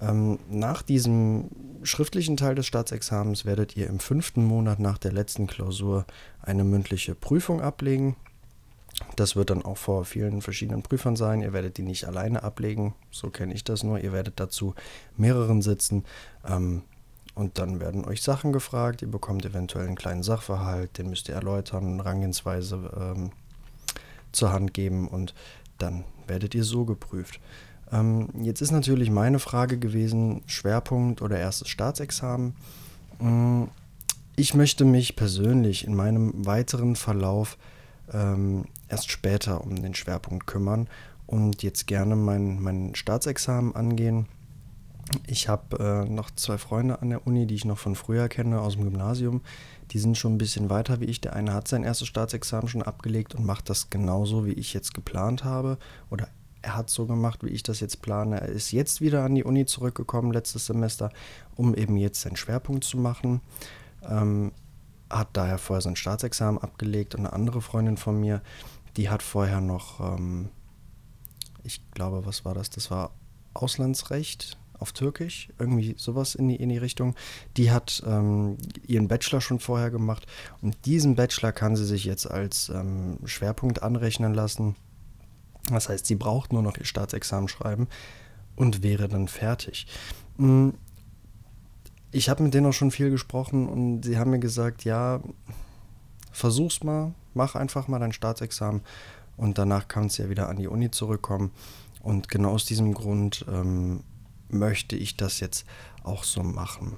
Ähm, 0.00 0.38
nach 0.50 0.82
diesem 0.82 1.50
schriftlichen 1.82 2.36
Teil 2.36 2.54
des 2.54 2.66
Staatsexamens 2.66 3.44
werdet 3.44 3.76
ihr 3.76 3.86
im 3.86 4.00
fünften 4.00 4.44
Monat 4.44 4.78
nach 4.78 4.98
der 4.98 5.12
letzten 5.12 5.46
Klausur 5.46 6.04
eine 6.42 6.64
mündliche 6.64 7.14
Prüfung 7.14 7.60
ablegen. 7.60 8.16
Das 9.16 9.36
wird 9.36 9.50
dann 9.50 9.62
auch 9.62 9.78
vor 9.78 10.04
vielen 10.04 10.42
verschiedenen 10.42 10.82
Prüfern 10.82 11.16
sein. 11.16 11.42
Ihr 11.42 11.52
werdet 11.52 11.78
die 11.78 11.82
nicht 11.82 12.06
alleine 12.06 12.42
ablegen, 12.42 12.94
so 13.10 13.30
kenne 13.30 13.54
ich 13.54 13.64
das 13.64 13.82
nur. 13.82 14.00
Ihr 14.00 14.12
werdet 14.12 14.40
dazu 14.40 14.74
mehreren 15.16 15.62
sitzen. 15.62 16.04
Ähm, 16.46 16.82
und 17.34 17.58
dann 17.58 17.80
werden 17.80 18.04
euch 18.04 18.22
Sachen 18.22 18.52
gefragt. 18.52 19.02
Ihr 19.02 19.10
bekommt 19.10 19.44
eventuell 19.44 19.86
einen 19.86 19.96
kleinen 19.96 20.22
Sachverhalt, 20.22 20.98
den 20.98 21.08
müsst 21.08 21.28
ihr 21.28 21.34
erläutern, 21.34 22.00
Rangehensweise 22.00 22.90
ähm, 22.98 23.30
zur 24.32 24.52
Hand 24.52 24.74
geben 24.74 25.08
und 25.08 25.34
dann 25.78 26.04
werdet 26.26 26.54
ihr 26.54 26.64
so 26.64 26.84
geprüft. 26.84 27.40
Ähm, 27.92 28.28
jetzt 28.42 28.60
ist 28.60 28.70
natürlich 28.70 29.10
meine 29.10 29.38
Frage 29.38 29.78
gewesen, 29.78 30.42
Schwerpunkt 30.46 31.22
oder 31.22 31.38
erstes 31.38 31.68
Staatsexamen. 31.68 32.54
Mm, 33.18 33.64
ich 34.36 34.54
möchte 34.54 34.84
mich 34.84 35.16
persönlich 35.16 35.86
in 35.86 35.94
meinem 35.94 36.46
weiteren 36.46 36.96
Verlauf 36.96 37.58
ähm, 38.12 38.64
erst 38.88 39.10
später 39.10 39.62
um 39.62 39.82
den 39.82 39.94
Schwerpunkt 39.94 40.46
kümmern 40.46 40.88
und 41.26 41.62
jetzt 41.62 41.86
gerne 41.86 42.16
mein, 42.16 42.60
mein 42.60 42.94
Staatsexamen 42.94 43.74
angehen. 43.74 44.26
Ich 45.26 45.48
habe 45.48 46.04
äh, 46.06 46.08
noch 46.08 46.30
zwei 46.30 46.58
Freunde 46.58 47.02
an 47.02 47.10
der 47.10 47.26
Uni, 47.26 47.46
die 47.46 47.56
ich 47.56 47.64
noch 47.64 47.78
von 47.78 47.96
früher 47.96 48.28
kenne, 48.28 48.60
aus 48.60 48.74
dem 48.74 48.84
Gymnasium. 48.84 49.40
Die 49.90 49.98
sind 49.98 50.16
schon 50.16 50.34
ein 50.34 50.38
bisschen 50.38 50.70
weiter 50.70 51.00
wie 51.00 51.06
ich. 51.06 51.20
Der 51.20 51.34
eine 51.34 51.52
hat 51.52 51.66
sein 51.66 51.82
erstes 51.82 52.06
Staatsexamen 52.06 52.68
schon 52.68 52.82
abgelegt 52.82 53.34
und 53.34 53.44
macht 53.44 53.68
das 53.68 53.90
genauso, 53.90 54.46
wie 54.46 54.52
ich 54.52 54.72
jetzt 54.72 54.94
geplant 54.94 55.42
habe. 55.42 55.78
Oder 56.10 56.28
er 56.62 56.76
hat 56.76 56.90
so 56.90 57.06
gemacht, 57.06 57.44
wie 57.44 57.50
ich 57.50 57.62
das 57.62 57.80
jetzt 57.80 58.02
plane. 58.02 58.40
Er 58.40 58.48
ist 58.48 58.72
jetzt 58.72 59.00
wieder 59.00 59.24
an 59.24 59.34
die 59.34 59.44
Uni 59.44 59.66
zurückgekommen, 59.66 60.32
letztes 60.32 60.66
Semester, 60.66 61.10
um 61.56 61.74
eben 61.74 61.96
jetzt 61.96 62.20
seinen 62.20 62.36
Schwerpunkt 62.36 62.84
zu 62.84 62.98
machen. 62.98 63.40
Ähm, 64.08 64.52
hat 65.08 65.28
daher 65.32 65.58
vorher 65.58 65.82
sein 65.82 65.96
Staatsexamen 65.96 66.62
abgelegt 66.62 67.14
und 67.14 67.20
eine 67.20 67.32
andere 67.32 67.60
Freundin 67.60 67.96
von 67.96 68.18
mir, 68.20 68.42
die 68.96 69.08
hat 69.08 69.22
vorher 69.22 69.60
noch, 69.60 70.00
ähm, 70.00 70.48
ich 71.64 71.82
glaube, 71.92 72.26
was 72.26 72.44
war 72.44 72.54
das? 72.54 72.70
Das 72.70 72.90
war 72.90 73.10
Auslandsrecht 73.54 74.58
auf 74.78 74.92
Türkisch, 74.92 75.48
irgendwie 75.58 75.94
sowas 75.98 76.34
in 76.34 76.48
die, 76.48 76.56
in 76.56 76.70
die 76.70 76.78
Richtung. 76.78 77.14
Die 77.56 77.70
hat 77.70 78.02
ähm, 78.06 78.56
ihren 78.86 79.08
Bachelor 79.08 79.40
schon 79.40 79.60
vorher 79.60 79.90
gemacht 79.90 80.26
und 80.62 80.76
diesen 80.86 81.16
Bachelor 81.16 81.52
kann 81.52 81.76
sie 81.76 81.84
sich 81.84 82.04
jetzt 82.04 82.26
als 82.30 82.70
ähm, 82.70 83.18
Schwerpunkt 83.24 83.82
anrechnen 83.82 84.32
lassen. 84.32 84.76
Das 85.74 85.88
heißt, 85.88 86.06
sie 86.06 86.16
braucht 86.16 86.52
nur 86.52 86.62
noch 86.62 86.76
ihr 86.76 86.84
Staatsexamen 86.84 87.48
schreiben 87.48 87.88
und 88.56 88.82
wäre 88.82 89.08
dann 89.08 89.28
fertig. 89.28 89.86
Hm, 90.36 90.74
ich 92.12 92.28
habe 92.28 92.42
mit 92.42 92.54
denen 92.54 92.66
auch 92.66 92.72
schon 92.72 92.90
viel 92.90 93.10
gesprochen 93.10 93.68
und 93.68 94.02
sie 94.04 94.18
haben 94.18 94.30
mir 94.30 94.40
gesagt, 94.40 94.84
ja, 94.84 95.20
versuch's 96.32 96.82
mal, 96.82 97.14
mach 97.34 97.54
einfach 97.54 97.88
mal 97.88 97.98
dein 97.98 98.12
Staatsexamen 98.12 98.82
und 99.36 99.58
danach 99.58 99.88
kannst 99.88 100.18
du 100.18 100.24
ja 100.24 100.30
wieder 100.30 100.48
an 100.48 100.56
die 100.56 100.68
Uni 100.68 100.90
zurückkommen. 100.90 101.52
Und 102.02 102.28
genau 102.28 102.50
aus 102.50 102.64
diesem 102.64 102.94
Grund 102.94 103.44
ähm, 103.48 104.02
möchte 104.48 104.96
ich 104.96 105.16
das 105.16 105.40
jetzt 105.40 105.66
auch 106.02 106.24
so 106.24 106.42
machen. 106.42 106.96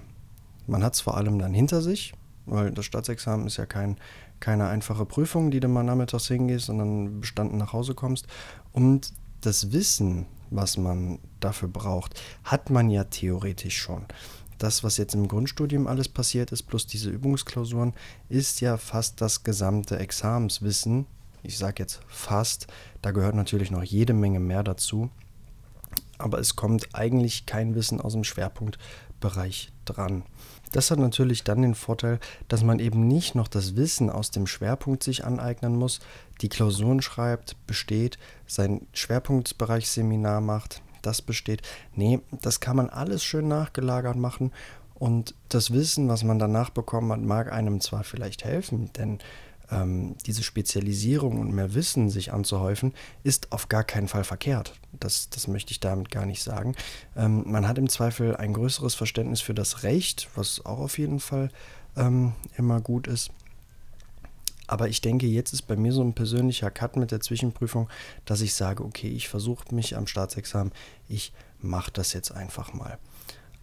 Man 0.67 0.83
hat 0.83 0.95
es 0.95 1.01
vor 1.01 1.17
allem 1.17 1.39
dann 1.39 1.53
hinter 1.53 1.83
sich, 1.83 2.15
weil 2.47 2.71
das 2.71 2.85
Staatsexamen 2.85 3.47
ist 3.47 3.57
ja 3.57 3.67
kein, 3.67 3.97
keine 4.43 4.69
einfache 4.69 5.07
Prüfung, 5.07 5.51
die 5.51 5.61
du 5.61 5.69
mal 5.69 5.83
nachmittags 5.83 6.29
hingehst 6.29 6.69
und 6.69 6.79
dann 6.79 7.21
bestanden 7.21 7.57
nach 7.57 7.73
Hause 7.73 7.95
kommst. 7.95 8.27
Und 8.73 9.15
das 9.41 9.73
Wissen, 9.73 10.27
was 10.51 10.77
man 10.77 11.19
dafür 11.41 11.69
braucht, 11.69 12.21
hat 12.45 12.69
man 12.69 12.91
ja 12.91 13.05
theoretisch 13.05 13.79
schon. 13.79 14.05
Das, 14.59 14.85
was 14.85 14.97
jetzt 14.97 15.15
im 15.15 15.29
Grundstudium 15.29 15.87
alles 15.87 16.09
passiert 16.09 16.53
ist, 16.53 16.65
plus 16.65 16.87
diese 16.87 17.09
Übungsklausuren, 17.09 17.95
ist 18.29 18.61
ja 18.61 18.77
fast 18.77 19.21
das 19.21 19.45
gesamte 19.45 19.99
Examenswissen. 19.99 21.07
Ich 21.43 21.57
sage 21.57 21.83
jetzt 21.83 22.01
fast, 22.07 22.67
da 23.01 23.13
gehört 23.13 23.35
natürlich 23.35 23.71
noch 23.71 23.83
jede 23.83 24.13
Menge 24.13 24.41
mehr 24.41 24.63
dazu 24.63 25.11
aber 26.23 26.39
es 26.39 26.57
kommt 26.57 26.89
eigentlich 26.93 27.47
kein 27.47 27.75
Wissen 27.75 28.01
aus 28.01 28.13
dem 28.13 28.25
Schwerpunktbereich 29.23 29.73
dran. 29.85 30.25
Das 30.73 30.91
hat 30.91 30.99
natürlich 30.99 31.45
dann 31.45 31.63
den 31.63 31.75
Vorteil, 31.75 32.19
dass 32.49 32.63
man 32.63 32.79
eben 32.79 33.07
nicht 33.07 33.35
noch 33.35 33.49
das 33.49 33.77
Wissen 33.77 34.11
aus 34.11 34.31
dem 34.31 34.47
Schwerpunkt 34.47 35.03
sich 35.03 35.25
aneignen 35.25 35.77
muss, 35.77 36.01
die 36.41 36.49
Klausuren 36.49 37.03
schreibt, 37.03 37.57
besteht, 37.67 38.19
sein 38.47 38.87
Schwerpunktbereichsseminar 38.95 40.41
macht, 40.41 40.81
das 41.03 41.21
besteht. 41.21 41.63
Nee, 41.95 42.21
das 42.41 42.61
kann 42.61 42.77
man 42.77 42.89
alles 42.89 43.23
schön 43.23 43.49
nachgelagert 43.49 44.17
machen 44.17 44.51
und 44.95 45.35
das 45.49 45.73
Wissen, 45.73 46.09
was 46.09 46.25
man 46.25 46.39
danach 46.39 46.71
bekommen 46.71 47.13
hat, 47.13 47.21
mag 47.21 47.53
einem 47.53 47.81
zwar 47.81 48.05
vielleicht 48.05 48.45
helfen, 48.45 48.91
denn 48.95 49.19
ähm, 49.73 50.17
diese 50.27 50.43
Spezialisierung 50.43 51.41
und 51.41 51.53
mehr 51.53 51.75
Wissen 51.75 52.11
sich 52.11 52.33
anzuhäufen, 52.33 52.93
ist 53.25 53.51
auf 53.53 53.69
gar 53.69 53.85
keinen 53.85 54.09
Fall 54.09 54.25
verkehrt. 54.25 54.75
Das, 54.93 55.31
das 55.31 55.49
möchte 55.49 55.73
ich 55.73 55.81
damit 55.81 56.11
gar 56.11 56.27
nicht 56.27 56.43
sagen. 56.43 56.75
Ähm, 57.17 57.45
man 57.47 57.67
hat 57.67 57.79
im 57.79 57.89
Zweifel 57.89 58.37
ein 58.37 58.53
größeres 58.53 58.95
Verständnis 58.95 59.41
für 59.41 59.55
das 59.55 59.83
Recht, 59.83 60.29
was 60.35 60.65
auch 60.65 60.79
auf 60.79 60.99
jeden 60.99 61.21
Fall 61.21 61.51
ähm, 61.97 62.33
immer 62.57 62.81
gut 62.81 63.07
ist. 63.07 63.31
Aber 64.67 64.89
ich 64.89 65.01
denke, 65.01 65.27
jetzt 65.27 65.53
ist 65.53 65.63
bei 65.63 65.77
mir 65.77 65.93
so 65.93 66.03
ein 66.03 66.15
persönlicher 66.15 66.71
Cut 66.71 66.97
mit 66.97 67.11
der 67.11 67.21
Zwischenprüfung, 67.21 67.89
dass 68.25 68.41
ich 68.41 68.55
sage, 68.55 68.85
okay, 68.85 69.09
ich 69.09 69.29
versuche 69.29 69.75
mich 69.75 69.97
am 69.97 70.07
Staatsexamen, 70.07 70.73
ich 71.09 71.33
mache 71.61 71.91
das 71.91 72.13
jetzt 72.13 72.33
einfach 72.33 72.73
mal. 72.73 72.99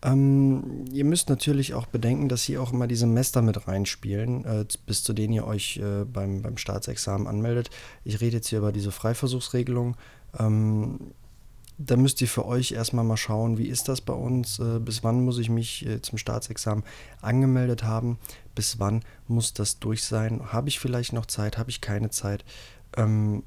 Ähm, 0.01 0.85
ihr 0.91 1.03
müsst 1.03 1.29
natürlich 1.29 1.73
auch 1.73 1.85
bedenken, 1.85 2.29
dass 2.29 2.43
hier 2.43 2.61
auch 2.61 2.71
immer 2.71 2.87
die 2.87 2.95
Semester 2.95 3.41
mit 3.41 3.67
reinspielen, 3.67 4.45
äh, 4.45 4.65
bis 4.85 5.03
zu 5.03 5.13
denen 5.13 5.33
ihr 5.33 5.45
euch 5.45 5.77
äh, 5.77 6.05
beim, 6.05 6.41
beim 6.41 6.57
Staatsexamen 6.57 7.27
anmeldet. 7.27 7.69
Ich 8.05 8.21
rede 8.21 8.37
jetzt 8.37 8.47
hier 8.47 8.59
über 8.59 8.71
diese 8.71 8.91
Freiversuchsregelung. 8.91 9.97
Ähm, 10.37 11.11
da 11.77 11.95
müsst 11.95 12.21
ihr 12.21 12.27
für 12.27 12.45
euch 12.45 12.73
erstmal 12.73 13.05
mal 13.05 13.17
schauen, 13.17 13.57
wie 13.57 13.67
ist 13.67 13.87
das 13.87 14.01
bei 14.01 14.13
uns, 14.13 14.59
äh, 14.59 14.79
bis 14.79 15.03
wann 15.03 15.23
muss 15.23 15.37
ich 15.37 15.49
mich 15.49 15.85
äh, 15.85 16.01
zum 16.01 16.17
Staatsexamen 16.17 16.83
angemeldet 17.21 17.83
haben, 17.83 18.19
bis 18.53 18.79
wann 18.79 19.03
muss 19.27 19.53
das 19.53 19.79
durch 19.79 20.03
sein, 20.03 20.51
habe 20.51 20.67
ich 20.67 20.79
vielleicht 20.79 21.13
noch 21.13 21.25
Zeit, 21.25 21.57
habe 21.57 21.69
ich 21.69 21.81
keine 21.81 22.09
Zeit. 22.09 22.43
Ähm, 22.97 23.43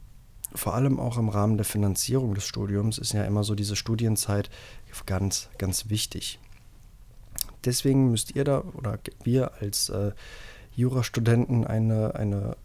vor 0.55 0.75
allem 0.75 1.01
auch 1.01 1.19
im 1.19 1.29
Rahmen 1.29 1.57
der 1.57 1.65
Finanzierung 1.65 2.35
des 2.35 2.45
Studiums 2.45 2.99
ist 2.99 3.13
ja 3.13 3.25
immer 3.25 3.45
so 3.45 3.55
diese 3.55 3.77
Studienzeit 3.77 4.51
ganz, 5.07 5.49
ganz 5.59 5.89
wichtig. 5.89 6.39
Deswegen 7.65 8.11
müsst 8.11 8.35
ihr 8.35 8.45
da 8.45 8.63
oder 8.75 8.99
wir 9.23 9.53
als 9.61 9.89
äh, 9.89 10.13
Jurastudenten 10.75 11.67
eine, 11.67 12.15
eine 12.15 12.57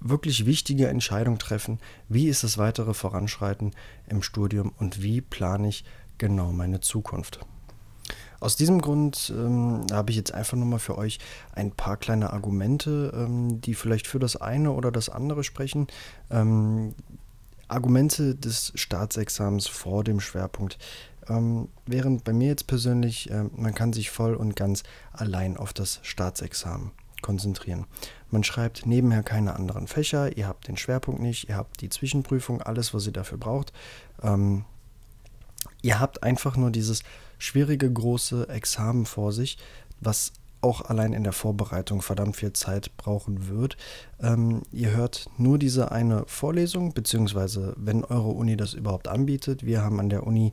wirklich 0.00 0.46
wichtige 0.46 0.88
Entscheidung 0.88 1.38
treffen, 1.38 1.78
wie 2.08 2.28
ist 2.28 2.44
das 2.44 2.58
weitere 2.58 2.94
Voranschreiten 2.94 3.72
im 4.08 4.22
Studium 4.22 4.72
und 4.78 5.02
wie 5.02 5.20
plane 5.20 5.68
ich 5.68 5.84
genau 6.18 6.52
meine 6.52 6.80
Zukunft. 6.80 7.40
Aus 8.40 8.56
diesem 8.56 8.80
Grund 8.80 9.32
ähm, 9.36 9.86
habe 9.92 10.10
ich 10.10 10.16
jetzt 10.16 10.34
einfach 10.34 10.56
nur 10.56 10.66
mal 10.66 10.80
für 10.80 10.98
euch 10.98 11.20
ein 11.52 11.70
paar 11.70 11.96
kleine 11.96 12.32
Argumente, 12.32 13.12
ähm, 13.14 13.60
die 13.60 13.74
vielleicht 13.74 14.08
für 14.08 14.18
das 14.18 14.34
eine 14.34 14.72
oder 14.72 14.90
das 14.90 15.08
andere 15.08 15.44
sprechen. 15.44 15.86
Ähm, 16.28 16.94
Argumente 17.68 18.34
des 18.34 18.72
Staatsexamens 18.74 19.68
vor 19.68 20.02
dem 20.02 20.18
Schwerpunkt. 20.18 20.78
Ähm, 21.28 21.68
während 21.86 22.24
bei 22.24 22.32
mir 22.32 22.48
jetzt 22.48 22.66
persönlich, 22.66 23.30
äh, 23.30 23.44
man 23.54 23.74
kann 23.74 23.92
sich 23.92 24.10
voll 24.10 24.34
und 24.34 24.56
ganz 24.56 24.82
allein 25.12 25.56
auf 25.56 25.72
das 25.72 26.00
Staatsexamen 26.02 26.90
konzentrieren. 27.22 27.86
Man 28.30 28.44
schreibt 28.44 28.84
nebenher 28.86 29.22
keine 29.22 29.54
anderen 29.54 29.86
Fächer, 29.86 30.36
ihr 30.36 30.48
habt 30.48 30.68
den 30.68 30.76
Schwerpunkt 30.76 31.20
nicht, 31.20 31.48
ihr 31.48 31.56
habt 31.56 31.80
die 31.80 31.88
Zwischenprüfung, 31.88 32.60
alles, 32.60 32.92
was 32.92 33.06
ihr 33.06 33.12
dafür 33.12 33.38
braucht. 33.38 33.72
Ähm, 34.22 34.64
ihr 35.80 36.00
habt 36.00 36.22
einfach 36.22 36.56
nur 36.56 36.70
dieses 36.70 37.02
schwierige 37.38 37.90
große 37.90 38.48
Examen 38.48 39.06
vor 39.06 39.32
sich, 39.32 39.58
was 40.00 40.32
auch 40.62 40.82
allein 40.82 41.12
in 41.12 41.24
der 41.24 41.32
Vorbereitung 41.32 42.02
verdammt 42.02 42.36
viel 42.36 42.52
Zeit 42.52 42.96
brauchen 42.96 43.48
wird. 43.48 43.76
Ähm, 44.20 44.62
ihr 44.70 44.92
hört 44.92 45.28
nur 45.36 45.58
diese 45.58 45.90
eine 45.90 46.22
Vorlesung, 46.26 46.94
beziehungsweise 46.94 47.74
wenn 47.76 48.04
eure 48.04 48.28
Uni 48.28 48.56
das 48.56 48.74
überhaupt 48.74 49.08
anbietet. 49.08 49.66
Wir 49.66 49.82
haben 49.82 49.98
an 49.98 50.08
der 50.08 50.24
Uni 50.24 50.52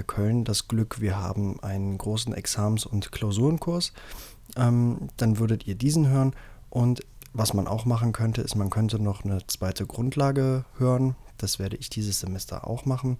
Köln 0.00 0.44
das 0.44 0.68
Glück, 0.68 1.00
wir 1.00 1.18
haben 1.18 1.60
einen 1.62 1.98
großen 1.98 2.32
Examens- 2.32 2.86
und 2.86 3.12
Klausurenkurs. 3.12 3.92
Ähm, 4.56 5.08
dann 5.16 5.38
würdet 5.38 5.66
ihr 5.66 5.74
diesen 5.74 6.08
hören 6.08 6.34
und 6.70 7.02
was 7.34 7.54
man 7.54 7.66
auch 7.66 7.84
machen 7.84 8.12
könnte, 8.12 8.42
ist, 8.42 8.54
man 8.56 8.70
könnte 8.70 8.98
noch 8.98 9.24
eine 9.24 9.46
zweite 9.46 9.86
Grundlage 9.86 10.64
hören. 10.76 11.16
Das 11.38 11.58
werde 11.58 11.76
ich 11.76 11.88
dieses 11.88 12.20
Semester 12.20 12.66
auch 12.66 12.84
machen. 12.84 13.18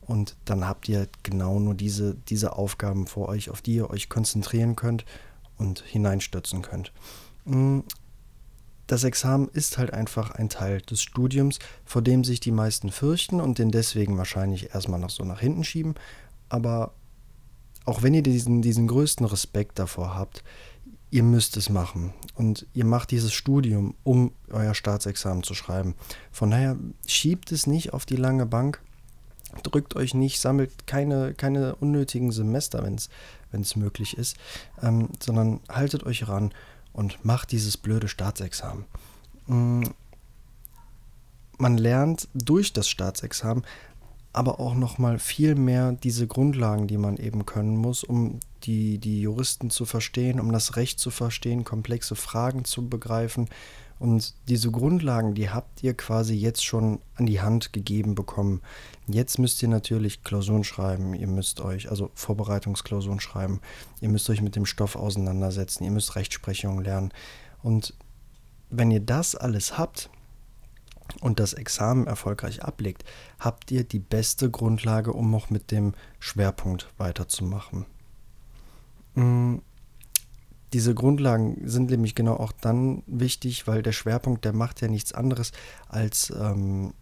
Und 0.00 0.36
dann 0.44 0.66
habt 0.66 0.88
ihr 0.88 1.08
genau 1.24 1.58
nur 1.58 1.74
diese, 1.74 2.14
diese 2.14 2.56
Aufgaben 2.56 3.06
vor 3.06 3.28
euch, 3.28 3.50
auf 3.50 3.62
die 3.62 3.74
ihr 3.74 3.90
euch 3.90 4.08
konzentrieren 4.08 4.76
könnt 4.76 5.04
und 5.58 5.80
hineinstürzen 5.80 6.62
könnt. 6.62 6.92
Das 8.86 9.04
Examen 9.04 9.48
ist 9.48 9.78
halt 9.78 9.92
einfach 9.92 10.30
ein 10.30 10.48
Teil 10.48 10.80
des 10.80 11.02
Studiums, 11.02 11.58
vor 11.84 12.02
dem 12.02 12.22
sich 12.22 12.40
die 12.40 12.52
meisten 12.52 12.90
fürchten 12.90 13.40
und 13.40 13.58
den 13.58 13.70
deswegen 13.70 14.16
wahrscheinlich 14.16 14.74
erstmal 14.74 15.00
noch 15.00 15.10
so 15.10 15.24
nach 15.24 15.40
hinten 15.40 15.64
schieben. 15.64 15.94
Aber 16.48 16.92
auch 17.84 18.02
wenn 18.02 18.14
ihr 18.14 18.22
diesen, 18.22 18.62
diesen 18.62 18.86
größten 18.86 19.26
Respekt 19.26 19.78
davor 19.78 20.14
habt, 20.14 20.44
ihr 21.10 21.22
müsst 21.22 21.56
es 21.56 21.68
machen. 21.68 22.12
Und 22.34 22.66
ihr 22.74 22.84
macht 22.84 23.10
dieses 23.10 23.32
Studium, 23.32 23.94
um 24.04 24.32
euer 24.50 24.74
Staatsexamen 24.74 25.42
zu 25.42 25.54
schreiben. 25.54 25.94
Von 26.30 26.50
daher 26.50 26.76
schiebt 27.06 27.52
es 27.52 27.66
nicht 27.66 27.92
auf 27.92 28.06
die 28.06 28.16
lange 28.16 28.46
Bank. 28.46 28.80
Drückt 29.62 29.96
euch 29.96 30.14
nicht, 30.14 30.40
sammelt 30.40 30.86
keine, 30.86 31.32
keine 31.34 31.76
unnötigen 31.76 32.32
Semester, 32.32 32.84
wenn 32.84 33.60
es 33.60 33.76
möglich 33.76 34.18
ist, 34.18 34.36
ähm, 34.82 35.08
sondern 35.20 35.60
haltet 35.68 36.04
euch 36.04 36.28
ran 36.28 36.52
und 36.96 37.24
macht 37.24 37.52
dieses 37.52 37.76
blöde 37.76 38.08
Staatsexamen. 38.08 38.86
Mm, 39.46 39.84
man 41.58 41.78
lernt 41.78 42.28
durch 42.34 42.72
das 42.72 42.88
Staatsexamen 42.88 43.64
aber 44.36 44.60
auch 44.60 44.74
noch 44.74 44.98
mal 44.98 45.18
viel 45.18 45.54
mehr 45.54 45.92
diese 45.92 46.26
Grundlagen, 46.26 46.86
die 46.86 46.98
man 46.98 47.16
eben 47.16 47.46
können 47.46 47.74
muss, 47.74 48.04
um 48.04 48.40
die, 48.64 48.98
die 48.98 49.22
Juristen 49.22 49.70
zu 49.70 49.86
verstehen, 49.86 50.40
um 50.40 50.52
das 50.52 50.76
Recht 50.76 50.98
zu 50.98 51.10
verstehen, 51.10 51.64
komplexe 51.64 52.16
Fragen 52.16 52.66
zu 52.66 52.86
begreifen. 52.86 53.48
Und 53.98 54.34
diese 54.48 54.70
Grundlagen, 54.70 55.34
die 55.34 55.48
habt 55.48 55.82
ihr 55.82 55.94
quasi 55.94 56.34
jetzt 56.34 56.64
schon 56.64 57.00
an 57.14 57.26
die 57.26 57.40
Hand 57.40 57.72
gegeben 57.72 58.14
bekommen. 58.14 58.60
Jetzt 59.06 59.38
müsst 59.38 59.62
ihr 59.62 59.68
natürlich 59.68 60.22
Klausuren 60.22 60.64
schreiben, 60.64 61.14
ihr 61.14 61.28
müsst 61.28 61.60
euch, 61.60 61.88
also 61.90 62.10
Vorbereitungsklausuren 62.14 63.20
schreiben, 63.20 63.60
ihr 64.00 64.10
müsst 64.10 64.28
euch 64.28 64.42
mit 64.42 64.54
dem 64.54 64.66
Stoff 64.66 64.96
auseinandersetzen, 64.96 65.84
ihr 65.84 65.90
müsst 65.90 66.14
Rechtsprechung 66.14 66.80
lernen. 66.80 67.10
Und 67.62 67.94
wenn 68.68 68.90
ihr 68.90 69.00
das 69.00 69.34
alles 69.34 69.78
habt, 69.78 70.10
und 71.20 71.40
das 71.40 71.52
Examen 71.52 72.06
erfolgreich 72.06 72.62
ablegt, 72.62 73.04
habt 73.38 73.70
ihr 73.70 73.84
die 73.84 73.98
beste 73.98 74.50
Grundlage, 74.50 75.12
um 75.12 75.34
auch 75.34 75.50
mit 75.50 75.70
dem 75.70 75.94
Schwerpunkt 76.18 76.88
weiterzumachen. 76.98 77.86
Mm, 79.14 79.56
diese 80.76 80.94
Grundlagen 80.94 81.56
sind 81.64 81.88
nämlich 81.88 82.14
genau 82.14 82.34
auch 82.34 82.52
dann 82.52 83.02
wichtig, 83.06 83.66
weil 83.66 83.82
der 83.82 83.92
Schwerpunkt, 83.92 84.44
der 84.44 84.52
macht 84.52 84.82
ja 84.82 84.88
nichts 84.88 85.14
anderes, 85.14 85.52
als 85.88 86.30
ähm, 86.38 86.92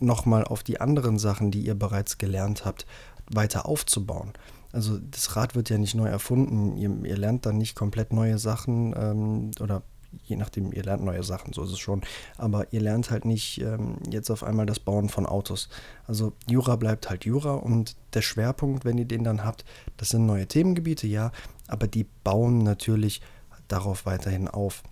nochmal 0.00 0.44
auf 0.44 0.62
die 0.62 0.82
anderen 0.82 1.18
Sachen, 1.18 1.50
die 1.50 1.62
ihr 1.62 1.74
bereits 1.74 2.18
gelernt 2.18 2.66
habt, 2.66 2.84
weiter 3.32 3.64
aufzubauen. 3.64 4.34
Also 4.70 4.98
das 4.98 5.34
Rad 5.34 5.54
wird 5.54 5.70
ja 5.70 5.78
nicht 5.78 5.94
neu 5.94 6.08
erfunden. 6.08 6.76
Ihr, 6.76 6.90
ihr 7.04 7.16
lernt 7.16 7.46
dann 7.46 7.56
nicht 7.56 7.74
komplett 7.74 8.12
neue 8.12 8.36
Sachen 8.36 8.94
ähm, 8.94 9.50
oder 9.60 9.82
je 10.24 10.36
nachdem, 10.36 10.72
ihr 10.72 10.82
lernt 10.82 11.04
neue 11.04 11.22
Sachen, 11.22 11.52
so 11.52 11.64
ist 11.64 11.72
es 11.72 11.78
schon. 11.78 12.02
Aber 12.36 12.72
ihr 12.72 12.80
lernt 12.80 13.10
halt 13.10 13.24
nicht 13.24 13.60
ähm, 13.60 13.96
jetzt 14.10 14.30
auf 14.30 14.42
einmal 14.42 14.66
das 14.66 14.80
Bauen 14.80 15.08
von 15.08 15.26
Autos. 15.26 15.68
Also 16.06 16.32
Jura 16.48 16.76
bleibt 16.76 17.10
halt 17.10 17.24
Jura 17.24 17.54
und 17.54 17.96
der 18.14 18.22
Schwerpunkt, 18.22 18.84
wenn 18.84 18.98
ihr 18.98 19.04
den 19.04 19.24
dann 19.24 19.44
habt, 19.44 19.64
das 19.96 20.10
sind 20.10 20.26
neue 20.26 20.46
Themengebiete, 20.46 21.06
ja, 21.06 21.32
aber 21.68 21.86
die 21.86 22.06
bauen 22.24 22.58
natürlich 22.58 23.20
darauf 23.68 24.06
weiterhin 24.06 24.48
auf. 24.48 24.82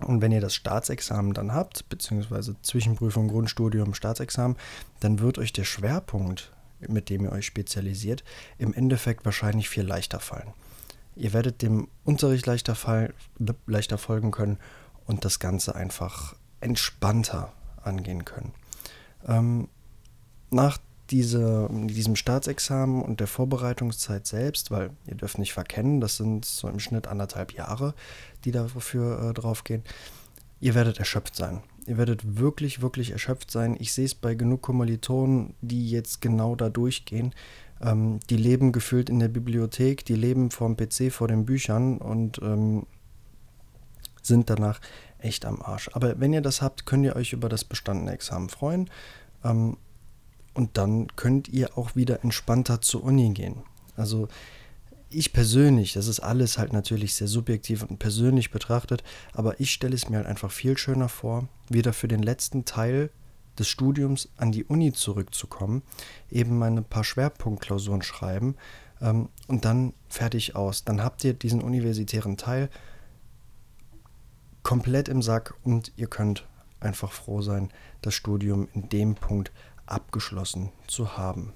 Und 0.00 0.20
wenn 0.20 0.32
ihr 0.32 0.40
das 0.40 0.54
Staatsexamen 0.54 1.32
dann 1.32 1.54
habt, 1.54 1.88
beziehungsweise 1.88 2.54
Zwischenprüfung, 2.60 3.28
Grundstudium, 3.28 3.94
Staatsexamen, 3.94 4.56
dann 5.00 5.20
wird 5.20 5.38
euch 5.38 5.52
der 5.52 5.64
Schwerpunkt, 5.64 6.52
mit 6.80 7.08
dem 7.08 7.24
ihr 7.24 7.32
euch 7.32 7.46
spezialisiert, 7.46 8.22
im 8.58 8.74
Endeffekt 8.74 9.24
wahrscheinlich 9.24 9.70
viel 9.70 9.84
leichter 9.84 10.20
fallen. 10.20 10.52
Ihr 11.16 11.32
werdet 11.32 11.62
dem 11.62 11.88
Unterricht 12.04 12.46
leichter, 12.46 12.74
fall, 12.74 13.14
leichter 13.66 13.98
folgen 13.98 14.30
können 14.30 14.58
und 15.06 15.24
das 15.24 15.38
Ganze 15.38 15.74
einfach 15.74 16.36
entspannter 16.60 17.52
angehen 17.82 18.24
können. 18.24 18.52
Ähm, 19.26 19.68
nach 20.50 20.78
diese, 21.10 21.68
diesem 21.70 22.16
Staatsexamen 22.16 23.02
und 23.02 23.20
der 23.20 23.26
Vorbereitungszeit 23.26 24.26
selbst, 24.26 24.70
weil 24.70 24.90
ihr 25.06 25.14
dürft 25.14 25.38
nicht 25.38 25.52
verkennen, 25.52 26.00
das 26.00 26.16
sind 26.16 26.44
so 26.44 26.68
im 26.68 26.80
Schnitt 26.80 27.06
anderthalb 27.06 27.52
Jahre, 27.52 27.94
die 28.44 28.50
dafür 28.50 29.30
äh, 29.30 29.34
draufgehen, 29.34 29.82
ihr 30.60 30.74
werdet 30.74 30.98
erschöpft 30.98 31.36
sein. 31.36 31.62
Ihr 31.86 31.98
werdet 31.98 32.38
wirklich, 32.38 32.82
wirklich 32.82 33.12
erschöpft 33.12 33.50
sein. 33.50 33.76
Ich 33.78 33.92
sehe 33.92 34.06
es 34.06 34.16
bei 34.16 34.34
genug 34.34 34.62
Kommilitonen, 34.62 35.54
die 35.60 35.88
jetzt 35.88 36.20
genau 36.20 36.56
da 36.56 36.68
durchgehen. 36.68 37.32
Ähm, 37.80 38.20
die 38.30 38.36
leben 38.36 38.72
gefühlt 38.72 39.10
in 39.10 39.18
der 39.18 39.28
Bibliothek, 39.28 40.04
die 40.04 40.14
leben 40.14 40.50
vorm 40.50 40.76
PC, 40.76 41.12
vor 41.12 41.28
den 41.28 41.44
Büchern 41.44 41.98
und 41.98 42.40
ähm, 42.42 42.86
sind 44.22 44.50
danach 44.50 44.80
echt 45.18 45.44
am 45.44 45.62
Arsch. 45.62 45.90
Aber 45.92 46.18
wenn 46.20 46.32
ihr 46.32 46.40
das 46.40 46.62
habt, 46.62 46.86
könnt 46.86 47.04
ihr 47.04 47.16
euch 47.16 47.32
über 47.32 47.48
das 47.48 47.64
bestandene 47.64 48.12
Examen 48.12 48.48
freuen. 48.48 48.90
Ähm, 49.44 49.76
und 50.54 50.78
dann 50.78 51.08
könnt 51.16 51.48
ihr 51.48 51.76
auch 51.76 51.96
wieder 51.96 52.24
entspannter 52.24 52.80
zur 52.80 53.04
Uni 53.04 53.30
gehen. 53.34 53.56
Also 53.94 54.28
ich 55.10 55.32
persönlich, 55.32 55.92
das 55.92 56.08
ist 56.08 56.20
alles 56.20 56.58
halt 56.58 56.72
natürlich 56.72 57.14
sehr 57.14 57.28
subjektiv 57.28 57.82
und 57.82 57.98
persönlich 57.98 58.50
betrachtet, 58.50 59.04
aber 59.32 59.60
ich 59.60 59.70
stelle 59.70 59.94
es 59.94 60.08
mir 60.08 60.16
halt 60.16 60.26
einfach 60.26 60.50
viel 60.50 60.76
schöner 60.78 61.08
vor, 61.08 61.46
wieder 61.68 61.92
für 61.92 62.08
den 62.08 62.22
letzten 62.22 62.64
Teil 62.64 63.10
des 63.58 63.68
Studiums 63.68 64.28
an 64.36 64.52
die 64.52 64.64
Uni 64.64 64.92
zurückzukommen, 64.92 65.82
eben 66.30 66.58
meine 66.58 66.82
paar 66.82 67.04
Schwerpunktklausuren 67.04 68.02
schreiben 68.02 68.56
ähm, 69.00 69.28
und 69.46 69.64
dann 69.64 69.92
fertig 70.08 70.56
aus. 70.56 70.84
Dann 70.84 71.02
habt 71.02 71.24
ihr 71.24 71.34
diesen 71.34 71.62
universitären 71.62 72.36
Teil 72.36 72.70
komplett 74.62 75.08
im 75.08 75.22
Sack 75.22 75.54
und 75.62 75.92
ihr 75.96 76.08
könnt 76.08 76.46
einfach 76.80 77.12
froh 77.12 77.40
sein, 77.40 77.70
das 78.02 78.14
Studium 78.14 78.68
in 78.74 78.88
dem 78.88 79.14
Punkt 79.14 79.52
abgeschlossen 79.86 80.70
zu 80.86 81.16
haben. 81.16 81.52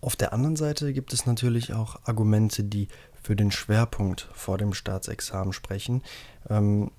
Auf 0.00 0.16
der 0.16 0.32
anderen 0.32 0.56
Seite 0.56 0.92
gibt 0.92 1.12
es 1.12 1.26
natürlich 1.26 1.74
auch 1.74 2.00
Argumente, 2.04 2.64
die 2.64 2.88
für 3.22 3.36
den 3.36 3.50
Schwerpunkt 3.50 4.28
vor 4.32 4.56
dem 4.56 4.72
Staatsexamen 4.72 5.52
sprechen. 5.52 6.02
Ähm, 6.48 6.90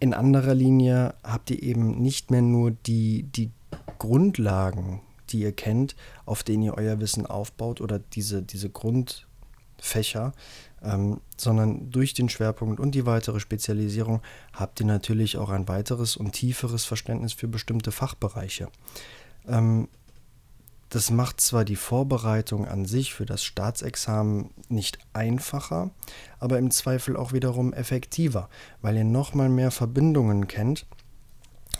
in 0.00 0.14
anderer 0.14 0.54
Linie 0.54 1.14
habt 1.22 1.50
ihr 1.50 1.62
eben 1.62 2.00
nicht 2.00 2.30
mehr 2.30 2.42
nur 2.42 2.70
die, 2.70 3.24
die 3.24 3.50
Grundlagen, 3.98 5.02
die 5.28 5.40
ihr 5.40 5.52
kennt, 5.52 5.94
auf 6.24 6.42
denen 6.42 6.62
ihr 6.62 6.74
euer 6.74 6.98
Wissen 7.00 7.26
aufbaut 7.26 7.80
oder 7.80 7.98
diese, 7.98 8.42
diese 8.42 8.70
Grundfächer, 8.70 10.32
ähm, 10.82 11.20
sondern 11.36 11.90
durch 11.90 12.14
den 12.14 12.30
Schwerpunkt 12.30 12.80
und 12.80 12.94
die 12.94 13.04
weitere 13.06 13.40
Spezialisierung 13.40 14.22
habt 14.54 14.80
ihr 14.80 14.86
natürlich 14.86 15.36
auch 15.36 15.50
ein 15.50 15.68
weiteres 15.68 16.16
und 16.16 16.32
tieferes 16.32 16.86
Verständnis 16.86 17.34
für 17.34 17.46
bestimmte 17.46 17.92
Fachbereiche. 17.92 18.68
Ähm, 19.46 19.88
das 20.90 21.10
macht 21.10 21.40
zwar 21.40 21.64
die 21.64 21.76
Vorbereitung 21.76 22.66
an 22.66 22.84
sich 22.84 23.14
für 23.14 23.24
das 23.24 23.44
Staatsexamen 23.44 24.50
nicht 24.68 24.98
einfacher, 25.12 25.90
aber 26.40 26.58
im 26.58 26.72
Zweifel 26.72 27.16
auch 27.16 27.32
wiederum 27.32 27.72
effektiver, 27.72 28.50
weil 28.82 28.96
ihr 28.96 29.04
nochmal 29.04 29.48
mehr 29.48 29.70
Verbindungen 29.70 30.48
kennt, 30.48 30.86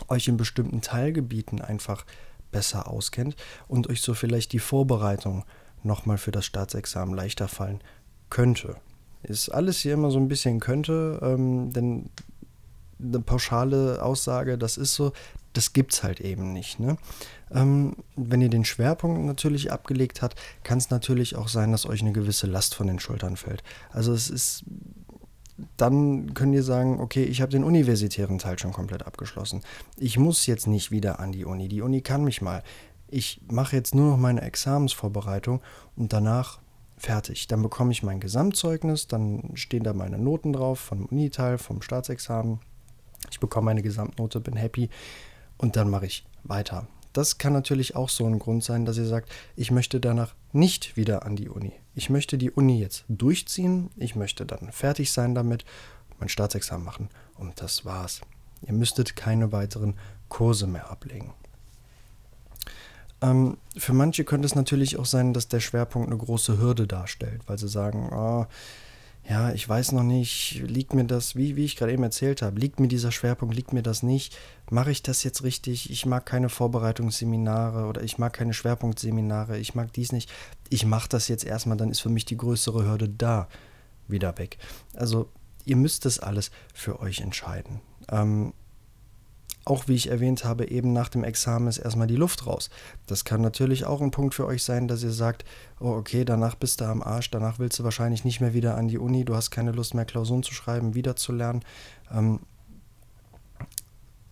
euch 0.07 0.29
in 0.29 0.37
bestimmten 0.37 0.81
Teilgebieten 0.81 1.61
einfach 1.61 2.05
besser 2.51 2.87
auskennt 2.87 3.35
und 3.67 3.89
euch 3.89 4.01
so 4.01 4.13
vielleicht 4.13 4.53
die 4.53 4.59
Vorbereitung 4.59 5.43
nochmal 5.83 6.17
für 6.17 6.31
das 6.31 6.45
Staatsexamen 6.45 7.13
leichter 7.13 7.49
fallen 7.49 7.81
könnte. 8.29 8.77
Ist 9.23 9.49
alles 9.49 9.79
hier 9.79 9.93
immer 9.93 10.09
so 10.09 10.19
ein 10.19 10.29
bisschen 10.29 10.61
könnte, 10.61 11.19
ähm, 11.21 11.73
denn 11.73 12.09
eine 12.99 13.19
pauschale 13.19 14.01
Aussage, 14.01 14.57
das 14.57 14.77
ist 14.77 14.95
so, 14.95 15.11
das 15.53 15.73
gibt 15.73 15.93
es 15.93 16.03
halt 16.03 16.21
eben 16.21 16.53
nicht. 16.53 16.79
Ne? 16.79 16.97
Ähm, 17.51 17.95
wenn 18.15 18.41
ihr 18.41 18.49
den 18.49 18.65
Schwerpunkt 18.65 19.21
natürlich 19.21 19.71
abgelegt 19.71 20.21
habt, 20.21 20.39
kann 20.63 20.77
es 20.77 20.89
natürlich 20.89 21.35
auch 21.35 21.47
sein, 21.47 21.71
dass 21.71 21.85
euch 21.85 22.01
eine 22.01 22.13
gewisse 22.13 22.47
Last 22.47 22.75
von 22.75 22.87
den 22.87 22.99
Schultern 22.99 23.37
fällt. 23.37 23.63
Also 23.91 24.13
es 24.13 24.29
ist, 24.29 24.63
dann 25.77 26.33
könnt 26.33 26.53
ihr 26.53 26.63
sagen, 26.63 26.99
okay, 26.99 27.23
ich 27.23 27.41
habe 27.41 27.51
den 27.51 27.63
universitären 27.63 28.37
Teil 28.37 28.57
schon 28.59 28.73
komplett 28.73 29.05
abgeschlossen. 29.05 29.61
Ich 29.97 30.17
muss 30.17 30.45
jetzt 30.45 30.67
nicht 30.67 30.91
wieder 30.91 31.19
an 31.19 31.31
die 31.31 31.45
Uni. 31.45 31.67
Die 31.67 31.81
Uni 31.81 32.01
kann 32.01 32.23
mich 32.23 32.41
mal. 32.41 32.63
Ich 33.07 33.41
mache 33.49 33.75
jetzt 33.75 33.93
nur 33.93 34.11
noch 34.11 34.17
meine 34.17 34.41
Examensvorbereitung 34.41 35.61
und 35.97 36.13
danach 36.13 36.59
fertig. 36.97 37.47
Dann 37.47 37.61
bekomme 37.61 37.91
ich 37.91 38.03
mein 38.03 38.19
Gesamtzeugnis, 38.19 39.07
dann 39.07 39.51
stehen 39.55 39.83
da 39.83 39.91
meine 39.91 40.17
Noten 40.17 40.53
drauf 40.53 40.79
vom 40.79 41.05
Uniteil, 41.07 41.57
vom 41.57 41.81
Staatsexamen. 41.81 42.59
Ich 43.29 43.39
bekomme 43.39 43.65
meine 43.65 43.81
Gesamtnote, 43.81 44.39
bin 44.39 44.55
happy 44.55 44.89
und 45.61 45.75
dann 45.75 45.89
mache 45.89 46.07
ich 46.07 46.25
weiter. 46.43 46.87
Das 47.13 47.37
kann 47.37 47.53
natürlich 47.53 47.95
auch 47.95 48.09
so 48.09 48.25
ein 48.25 48.39
Grund 48.39 48.63
sein, 48.63 48.85
dass 48.85 48.97
ihr 48.97 49.05
sagt, 49.05 49.29
ich 49.55 49.69
möchte 49.69 49.99
danach 49.99 50.33
nicht 50.53 50.97
wieder 50.97 51.25
an 51.25 51.35
die 51.35 51.49
Uni. 51.49 51.73
Ich 51.93 52.09
möchte 52.09 52.37
die 52.37 52.51
Uni 52.51 52.79
jetzt 52.79 53.03
durchziehen, 53.09 53.89
ich 53.95 54.15
möchte 54.15 54.45
dann 54.45 54.71
fertig 54.71 55.11
sein 55.11 55.35
damit, 55.35 55.65
mein 56.19 56.29
Staatsexamen 56.29 56.85
machen 56.85 57.09
und 57.37 57.61
das 57.61 57.85
war's. 57.85 58.21
Ihr 58.65 58.73
müsstet 58.73 59.15
keine 59.15 59.51
weiteren 59.51 59.95
Kurse 60.29 60.67
mehr 60.67 60.89
ablegen. 60.89 61.33
Ähm, 63.21 63.57
für 63.77 63.93
manche 63.93 64.23
könnte 64.23 64.45
es 64.45 64.55
natürlich 64.55 64.97
auch 64.97 65.05
sein, 65.05 65.33
dass 65.33 65.47
der 65.47 65.59
Schwerpunkt 65.59 66.07
eine 66.07 66.17
große 66.17 66.57
Hürde 66.57 66.87
darstellt, 66.87 67.41
weil 67.47 67.57
sie 67.57 67.67
sagen, 67.67 68.09
oh, 68.11 68.45
ja, 69.29 69.51
ich 69.51 69.67
weiß 69.67 69.91
noch 69.91 70.03
nicht, 70.03 70.63
liegt 70.65 70.93
mir 70.93 71.05
das, 71.05 71.35
wie, 71.35 71.55
wie 71.55 71.65
ich 71.65 71.75
gerade 71.75 71.93
eben 71.93 72.03
erzählt 72.03 72.41
habe, 72.41 72.59
liegt 72.59 72.79
mir 72.79 72.87
dieser 72.87 73.11
Schwerpunkt, 73.11 73.55
liegt 73.55 73.71
mir 73.71 73.83
das 73.83 74.03
nicht, 74.03 74.35
mache 74.69 74.91
ich 74.91 75.03
das 75.03 75.23
jetzt 75.23 75.43
richtig, 75.43 75.91
ich 75.91 76.05
mag 76.05 76.25
keine 76.25 76.49
Vorbereitungsseminare 76.49 77.85
oder 77.85 78.01
ich 78.01 78.17
mag 78.17 78.33
keine 78.33 78.53
Schwerpunktseminare, 78.53 79.59
ich 79.59 79.75
mag 79.75 79.93
dies 79.93 80.11
nicht, 80.11 80.31
ich 80.69 80.85
mache 80.85 81.09
das 81.09 81.27
jetzt 81.27 81.45
erstmal, 81.45 81.77
dann 81.77 81.91
ist 81.91 82.01
für 82.01 82.09
mich 82.09 82.25
die 82.25 82.37
größere 82.37 82.85
Hürde 82.85 83.09
da 83.09 83.47
wieder 84.07 84.37
weg. 84.37 84.57
Also 84.95 85.29
ihr 85.65 85.75
müsst 85.75 86.05
das 86.05 86.19
alles 86.19 86.51
für 86.73 86.99
euch 86.99 87.21
entscheiden. 87.21 87.81
Ähm, 88.09 88.53
auch 89.63 89.87
wie 89.87 89.95
ich 89.95 90.09
erwähnt 90.09 90.43
habe, 90.43 90.69
eben 90.69 90.91
nach 90.91 91.09
dem 91.09 91.23
Examen 91.23 91.67
ist 91.67 91.77
erstmal 91.77 92.07
die 92.07 92.15
Luft 92.15 92.47
raus. 92.47 92.69
Das 93.05 93.25
kann 93.25 93.41
natürlich 93.41 93.85
auch 93.85 94.01
ein 94.01 94.11
Punkt 94.11 94.33
für 94.33 94.45
euch 94.45 94.63
sein, 94.63 94.87
dass 94.87 95.03
ihr 95.03 95.11
sagt, 95.11 95.45
oh 95.79 95.91
okay, 95.91 96.25
danach 96.25 96.55
bist 96.55 96.81
du 96.81 96.85
am 96.85 97.03
Arsch, 97.03 97.29
danach 97.29 97.59
willst 97.59 97.77
du 97.79 97.83
wahrscheinlich 97.83 98.25
nicht 98.25 98.41
mehr 98.41 98.53
wieder 98.53 98.75
an 98.75 98.87
die 98.87 98.97
Uni, 98.97 99.23
du 99.23 99.35
hast 99.35 99.51
keine 99.51 99.71
Lust 99.71 99.93
mehr 99.93 100.05
Klausuren 100.05 100.43
zu 100.43 100.53
schreiben, 100.53 100.95
wieder 100.95 101.15
zu 101.15 101.31
lernen. 101.31 101.63
Ähm, 102.11 102.39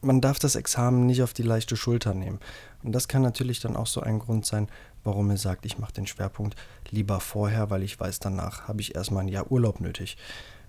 man 0.01 0.21
darf 0.21 0.39
das 0.39 0.55
Examen 0.55 1.05
nicht 1.05 1.21
auf 1.23 1.33
die 1.33 1.43
leichte 1.43 1.75
Schulter 1.75 2.13
nehmen. 2.13 2.39
Und 2.83 2.93
das 2.93 3.07
kann 3.07 3.21
natürlich 3.21 3.59
dann 3.59 3.75
auch 3.75 3.87
so 3.87 4.01
ein 4.01 4.19
Grund 4.19 4.45
sein, 4.45 4.67
warum 5.03 5.29
ihr 5.29 5.37
sagt, 5.37 5.65
ich 5.65 5.77
mache 5.77 5.93
den 5.93 6.07
Schwerpunkt 6.07 6.55
lieber 6.89 7.19
vorher, 7.19 7.69
weil 7.69 7.83
ich 7.83 7.99
weiß, 7.99 8.19
danach 8.19 8.67
habe 8.67 8.81
ich 8.81 8.95
erstmal 8.95 9.23
ein 9.23 9.29
Jahr 9.29 9.51
Urlaub 9.51 9.81
nötig. 9.81 10.17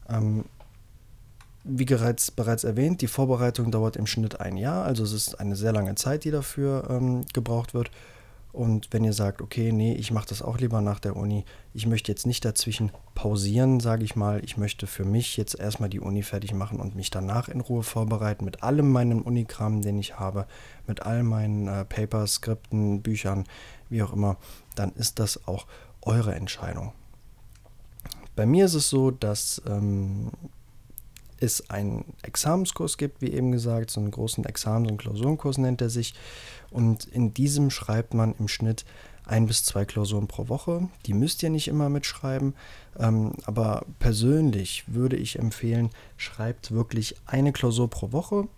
Ähm, 0.09 0.45
wie 1.65 1.85
bereits, 1.85 2.31
bereits 2.31 2.65
erwähnt, 2.65 3.03
die 3.03 3.07
Vorbereitung 3.07 3.71
dauert 3.71 3.97
im 3.97 4.07
Schnitt 4.07 4.41
ein 4.41 4.57
Jahr, 4.57 4.85
also 4.85 5.05
es 5.05 5.13
ist 5.13 5.41
eine 5.41 5.57
sehr 5.57 5.73
lange 5.73 5.95
Zeit, 5.95 6.25
die 6.25 6.31
dafür 6.31 6.89
ähm, 6.91 7.25
gebraucht 7.33 7.75
wird. 7.75 7.91
Und 8.53 8.89
wenn 8.91 9.05
ihr 9.05 9.13
sagt, 9.13 9.43
okay, 9.43 9.71
nee, 9.71 9.95
ich 9.95 10.11
mache 10.11 10.29
das 10.29 10.43
auch 10.43 10.59
lieber 10.59 10.81
nach 10.81 10.99
der 10.99 11.15
Uni, 11.15 11.45
ich 11.73 11.87
möchte 11.87 12.11
jetzt 12.11 12.27
nicht 12.27 12.45
dazwischen 12.45 12.91
pausieren, 13.15 13.79
sage 13.79 14.03
ich 14.03 14.17
mal, 14.17 14.43
ich 14.43 14.57
möchte 14.57 14.89
für 14.89 15.05
mich 15.05 15.37
jetzt 15.37 15.55
erstmal 15.55 15.89
die 15.89 16.01
Uni 16.01 16.25
fertig 16.25 16.53
machen 16.53 16.81
und 16.81 16.97
mich 16.97 17.11
danach 17.11 17.49
in 17.49 17.61
Ruhe 17.61 17.85
vorbereiten 17.85 18.45
mit 18.45 18.65
allem 18.65 18.91
meinem 18.91 19.23
Unikram, 19.23 19.83
den 19.83 20.01
ich 20.01 20.19
habe, 20.19 20.47
mit 20.89 21.03
all 21.03 21.23
meinen 21.23 21.69
äh, 21.69 21.85
Papers, 21.85 22.35
Skripten, 22.35 23.03
Büchern, 23.03 23.45
wie 23.89 24.03
auch 24.03 24.13
immer, 24.13 24.37
dann 24.75 24.93
ist 24.95 25.21
das 25.21 25.47
auch 25.47 25.67
eure 26.03 26.35
Entscheidung. 26.35 26.93
Bei 28.35 28.47
mir 28.47 28.65
ist 28.65 28.75
es 28.75 28.89
so, 28.89 29.13
dass 29.13 29.63
ähm, 29.69 30.33
es 31.41 31.69
einen 31.71 32.05
Examenskurs 32.23 32.97
gibt, 32.97 33.21
wie 33.23 33.33
eben 33.33 33.53
gesagt, 33.53 33.91
so 33.91 34.01
einen 34.01 34.11
großen 34.11 34.45
Examens- 34.45 34.91
und 34.91 34.99
Klausurenkurs 34.99 35.59
nennt 35.59 35.81
er 35.81 35.91
sich. 35.91 36.15
Und 36.71 37.05
in 37.07 37.35
diesem 37.35 37.71
schreibt 37.71 38.15
man 38.15 38.35
im 38.39 38.49
Schnitt 38.49 38.85
ein 39.25 39.47
bis 39.47 39.65
zwei 39.65 39.85
Klausuren 39.85 40.27
pro 40.27 40.49
Woche. 40.49 40.89
Die 41.07 41.15
müsst 41.15 41.43
ihr 41.43 41.51
nicht 41.51 41.69
immer 41.69 41.89
mitschreiben, 41.89 42.55
ähm, 42.99 43.33
aber 43.45 43.85
persönlich 43.99 44.85
würde 44.87 45.17
ich 45.17 45.39
empfehlen, 45.39 45.91
schreibt 46.17 46.73
wirklich 46.73 47.17
eine 47.27 47.53
Klausur 47.53 47.89
pro 47.89 48.13
Woche. 48.13 48.49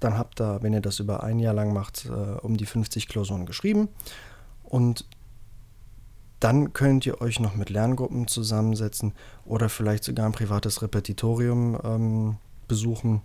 Dann 0.00 0.18
habt 0.18 0.40
ihr, 0.40 0.62
wenn 0.62 0.72
ihr 0.72 0.80
das 0.80 1.00
über 1.00 1.22
ein 1.22 1.38
Jahr 1.38 1.54
lang 1.54 1.72
macht, 1.72 2.06
äh, 2.06 2.10
um 2.40 2.56
die 2.56 2.66
50 2.66 3.08
Klausuren 3.08 3.46
geschrieben. 3.46 3.88
Und 4.64 5.06
dann 6.44 6.74
könnt 6.74 7.06
ihr 7.06 7.22
euch 7.22 7.40
noch 7.40 7.54
mit 7.54 7.70
Lerngruppen 7.70 8.26
zusammensetzen 8.26 9.14
oder 9.46 9.70
vielleicht 9.70 10.04
sogar 10.04 10.26
ein 10.26 10.32
privates 10.32 10.82
Repetitorium 10.82 11.80
ähm, 11.82 12.36
besuchen. 12.68 13.22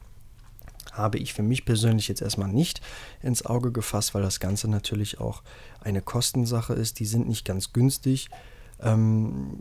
Habe 0.94 1.18
ich 1.18 1.34
für 1.34 1.44
mich 1.44 1.66
persönlich 1.66 2.08
jetzt 2.08 2.22
erstmal 2.22 2.48
nicht 2.48 2.80
ins 3.22 3.46
Auge 3.46 3.74
gefasst, 3.74 4.16
weil 4.16 4.22
das 4.22 4.40
Ganze 4.40 4.70
natürlich 4.70 5.20
auch 5.20 5.44
eine 5.82 6.02
Kostensache 6.02 6.74
ist. 6.74 7.00
Die 7.00 7.06
sind 7.06 7.28
nicht 7.28 7.44
ganz 7.44 7.74
günstig. 7.74 8.30
Ähm, 8.82 9.60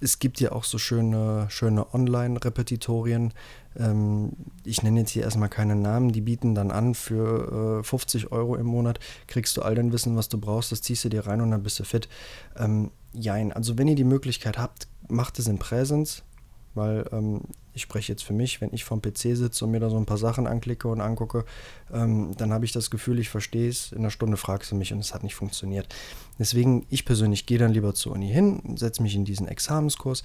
es 0.00 0.18
gibt 0.18 0.40
ja 0.40 0.52
auch 0.52 0.64
so 0.64 0.78
schöne, 0.78 1.46
schöne 1.50 1.94
Online-Repetitorien. 1.94 3.32
Ähm, 3.78 4.32
ich 4.64 4.82
nenne 4.82 5.00
jetzt 5.00 5.10
hier 5.10 5.22
erstmal 5.22 5.48
keine 5.48 5.76
Namen, 5.76 6.12
die 6.12 6.22
bieten 6.22 6.54
dann 6.54 6.70
an 6.70 6.94
für 6.94 7.80
äh, 7.80 7.84
50 7.84 8.32
Euro 8.32 8.56
im 8.56 8.66
Monat, 8.66 8.98
kriegst 9.26 9.56
du 9.56 9.62
all 9.62 9.74
dein 9.74 9.92
Wissen, 9.92 10.16
was 10.16 10.28
du 10.28 10.38
brauchst, 10.38 10.72
das 10.72 10.82
ziehst 10.82 11.04
du 11.04 11.08
dir 11.08 11.26
rein 11.26 11.40
und 11.40 11.50
dann 11.50 11.62
bist 11.62 11.78
du 11.78 11.84
fit. 11.84 12.08
Ähm, 12.56 12.90
jein, 13.12 13.52
also 13.52 13.78
wenn 13.78 13.88
ihr 13.88 13.94
die 13.94 14.04
Möglichkeit 14.04 14.58
habt, 14.58 14.88
macht 15.08 15.38
es 15.38 15.46
in 15.46 15.58
Präsenz, 15.58 16.22
weil 16.74 17.04
ähm, 17.12 17.42
ich 17.72 17.82
spreche 17.82 18.12
jetzt 18.12 18.22
für 18.22 18.32
mich, 18.32 18.60
wenn 18.60 18.72
ich 18.72 18.84
vom 18.84 19.00
PC 19.00 19.36
sitze 19.36 19.64
und 19.64 19.70
mir 19.70 19.80
da 19.80 19.90
so 19.90 19.96
ein 19.96 20.06
paar 20.06 20.18
Sachen 20.18 20.46
anklicke 20.46 20.88
und 20.88 21.00
angucke, 21.00 21.44
ähm, 21.92 22.32
dann 22.36 22.52
habe 22.52 22.64
ich 22.64 22.72
das 22.72 22.90
Gefühl, 22.90 23.18
ich 23.18 23.28
verstehe 23.28 23.68
es. 23.68 23.92
In 23.92 23.98
einer 23.98 24.10
Stunde 24.10 24.36
fragst 24.36 24.70
du 24.70 24.76
mich 24.76 24.92
und 24.92 24.98
es 24.98 25.14
hat 25.14 25.22
nicht 25.22 25.34
funktioniert. 25.34 25.92
Deswegen, 26.38 26.86
ich 26.90 27.04
persönlich 27.04 27.46
gehe 27.46 27.58
dann 27.58 27.72
lieber 27.72 27.94
zur 27.94 28.12
Uni 28.12 28.30
hin, 28.30 28.76
setze 28.76 29.02
mich 29.02 29.14
in 29.14 29.24
diesen 29.24 29.48
Examenskurs, 29.48 30.22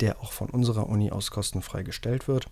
der 0.00 0.20
auch 0.20 0.32
von 0.32 0.50
unserer 0.50 0.88
Uni 0.88 1.10
aus 1.10 1.30
kostenfrei 1.30 1.82
gestellt 1.82 2.28
wird. 2.28 2.46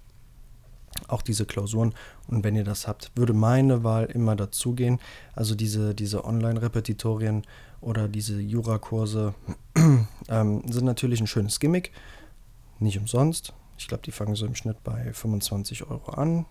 Auch 1.08 1.22
diese 1.22 1.46
Klausuren. 1.46 1.94
Und 2.28 2.44
wenn 2.44 2.54
ihr 2.54 2.64
das 2.64 2.86
habt, 2.86 3.12
würde 3.14 3.32
meine 3.32 3.82
Wahl 3.82 4.04
immer 4.04 4.36
dazugehen. 4.36 5.00
Also 5.34 5.54
diese, 5.54 5.94
diese 5.94 6.24
Online-Repetitorien 6.24 7.44
oder 7.80 8.08
diese 8.08 8.40
Jurakurse 8.40 9.34
ähm, 10.28 10.62
sind 10.70 10.84
natürlich 10.84 11.20
ein 11.20 11.26
schönes 11.26 11.58
Gimmick 11.60 11.92
nicht 12.82 12.98
umsonst. 12.98 13.52
Ich 13.78 13.88
glaube, 13.88 14.02
die 14.04 14.12
fangen 14.12 14.34
so 14.34 14.46
im 14.46 14.54
Schnitt 14.54 14.82
bei 14.84 15.12
25 15.12 15.84
Euro 15.90 16.12
an, 16.12 16.46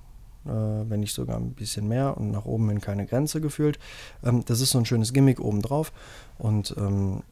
äh, 0.45 0.49
wenn 0.49 0.99
nicht 0.99 1.13
sogar 1.13 1.37
ein 1.37 1.53
bisschen 1.53 1.87
mehr 1.87 2.17
und 2.17 2.31
nach 2.31 2.45
oben 2.45 2.69
hin 2.69 2.81
keine 2.81 3.05
Grenze 3.05 3.41
gefühlt. 3.41 3.79
Ähm, 4.23 4.43
das 4.45 4.61
ist 4.61 4.71
so 4.71 4.79
ein 4.79 4.85
schönes 4.85 5.13
Gimmick 5.13 5.39
obendrauf 5.39 5.91
und 6.37 6.75
ähm, 6.77 7.23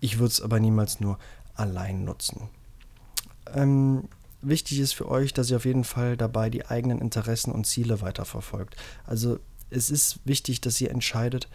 ich 0.00 0.18
würde 0.18 0.32
es 0.32 0.40
aber 0.40 0.60
niemals 0.60 1.00
nur 1.00 1.18
allein 1.54 2.04
nutzen. 2.04 2.48
Ähm, 3.54 4.08
wichtig 4.42 4.78
ist 4.80 4.92
für 4.92 5.08
euch, 5.08 5.32
dass 5.32 5.50
ihr 5.50 5.56
auf 5.56 5.64
jeden 5.64 5.84
Fall 5.84 6.16
dabei 6.16 6.50
die 6.50 6.66
eigenen 6.66 7.00
Interessen 7.00 7.52
und 7.52 7.66
Ziele 7.66 8.00
weiterverfolgt. 8.00 8.76
Also 9.06 9.38
es 9.70 9.90
ist 9.90 10.20
wichtig, 10.24 10.60
dass 10.60 10.80
ihr 10.80 10.90
entscheidet, 10.90 11.48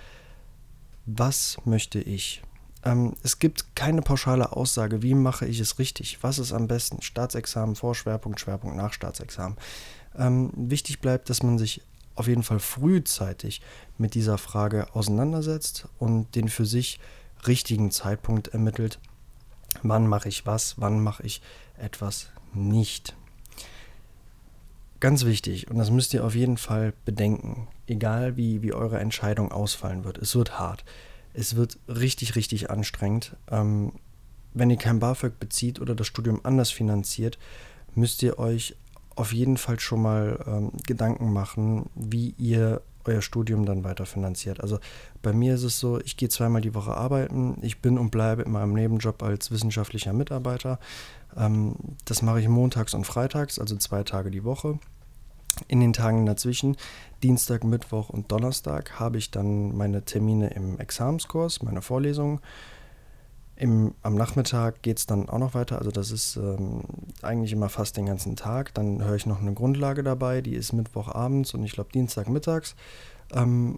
was 1.05 1.57
möchte 1.65 1.99
ich? 1.99 2.41
Ähm, 2.83 3.13
es 3.23 3.39
gibt 3.39 3.75
keine 3.75 4.01
pauschale 4.01 4.53
Aussage, 4.53 5.01
wie 5.01 5.13
mache 5.13 5.45
ich 5.45 5.59
es 5.59 5.79
richtig, 5.79 6.19
was 6.21 6.39
ist 6.39 6.53
am 6.53 6.67
besten, 6.67 7.01
Staatsexamen 7.01 7.75
vor 7.75 7.95
Schwerpunkt, 7.95 8.39
Schwerpunkt 8.39 8.77
nach 8.77 8.93
Staatsexamen. 8.93 9.57
Ähm, 10.17 10.51
wichtig 10.55 10.99
bleibt, 10.99 11.29
dass 11.29 11.43
man 11.43 11.57
sich 11.57 11.81
auf 12.15 12.27
jeden 12.27 12.43
Fall 12.43 12.59
frühzeitig 12.59 13.61
mit 13.97 14.13
dieser 14.13 14.37
Frage 14.37 14.93
auseinandersetzt 14.93 15.87
und 15.99 16.35
den 16.35 16.49
für 16.49 16.65
sich 16.65 16.99
richtigen 17.47 17.91
Zeitpunkt 17.91 18.49
ermittelt. 18.49 18.99
Wann 19.83 20.07
mache 20.07 20.29
ich 20.29 20.45
was, 20.45 20.75
wann 20.77 21.01
mache 21.01 21.23
ich 21.23 21.41
etwas 21.77 22.27
nicht. 22.53 23.15
Ganz 24.99 25.23
wichtig, 25.23 25.69
und 25.69 25.77
das 25.77 25.91
müsst 25.91 26.13
ihr 26.13 26.25
auf 26.25 26.35
jeden 26.35 26.57
Fall 26.57 26.91
bedenken, 27.05 27.67
egal 27.87 28.35
wie, 28.35 28.61
wie 28.61 28.73
eure 28.73 28.99
Entscheidung 28.99 29.51
ausfallen 29.51 30.03
wird, 30.03 30.17
es 30.17 30.35
wird 30.35 30.59
hart 30.59 30.83
es 31.33 31.55
wird 31.55 31.77
richtig, 31.87 32.35
richtig 32.35 32.69
anstrengend. 32.69 33.35
Ähm, 33.49 33.93
wenn 34.53 34.69
ihr 34.69 34.77
kein 34.77 34.99
BAföG 34.99 35.39
bezieht 35.39 35.79
oder 35.79 35.95
das 35.95 36.07
Studium 36.07 36.41
anders 36.43 36.71
finanziert, 36.71 37.37
müsst 37.95 38.23
ihr 38.23 38.39
euch 38.39 38.75
auf 39.15 39.33
jeden 39.33 39.57
Fall 39.57 39.79
schon 39.79 40.01
mal 40.01 40.43
ähm, 40.47 40.71
Gedanken 40.87 41.33
machen, 41.33 41.89
wie 41.95 42.33
ihr 42.37 42.81
euer 43.05 43.21
Studium 43.21 43.65
dann 43.65 43.83
weiter 43.83 44.05
finanziert. 44.05 44.61
Also 44.61 44.79
bei 45.21 45.33
mir 45.33 45.55
ist 45.55 45.63
es 45.63 45.79
so, 45.79 45.99
ich 45.99 46.17
gehe 46.17 46.29
zweimal 46.29 46.61
die 46.61 46.73
Woche 46.73 46.95
arbeiten, 46.95 47.57
ich 47.61 47.79
bin 47.79 47.97
und 47.97 48.11
bleibe 48.11 48.43
in 48.43 48.51
meinem 48.51 48.73
Nebenjob 48.73 49.21
als 49.23 49.51
wissenschaftlicher 49.51 50.13
Mitarbeiter. 50.13 50.79
Ähm, 51.35 51.75
das 52.05 52.21
mache 52.21 52.39
ich 52.39 52.47
montags 52.47 52.93
und 52.93 53.05
freitags, 53.05 53.59
also 53.59 53.75
zwei 53.77 54.03
Tage 54.03 54.31
die 54.31 54.43
Woche. 54.43 54.79
In 55.67 55.79
den 55.79 55.93
Tagen 55.93 56.25
dazwischen, 56.25 56.77
Dienstag, 57.23 57.63
Mittwoch 57.63 58.09
und 58.09 58.31
Donnerstag, 58.31 58.99
habe 58.99 59.17
ich 59.17 59.31
dann 59.31 59.75
meine 59.75 60.03
Termine 60.03 60.49
im 60.51 60.79
Examenskurs, 60.79 61.61
meine 61.61 61.81
Vorlesungen. 61.81 62.39
Im, 63.55 63.93
am 64.03 64.15
Nachmittag 64.15 64.81
geht 64.83 64.99
es 64.99 65.05
dann 65.05 65.27
auch 65.27 65.37
noch 65.37 65.53
weiter. 65.53 65.79
Also 65.79 65.91
das 65.91 66.11
ist 66.11 66.37
ähm, 66.37 66.81
eigentlich 67.21 67.51
immer 67.51 67.67
fast 67.67 67.97
den 67.97 68.05
ganzen 68.05 68.37
Tag. 68.37 68.73
Dann 68.73 69.03
höre 69.03 69.15
ich 69.15 69.25
noch 69.25 69.41
eine 69.41 69.53
Grundlage 69.53 70.01
dabei, 70.01 70.41
die 70.41 70.55
ist 70.55 70.71
Mittwochabends 70.71 71.53
und 71.53 71.63
ich 71.63 71.73
glaube 71.73 71.91
Dienstagmittags. 71.91 72.75
Ähm, 73.33 73.77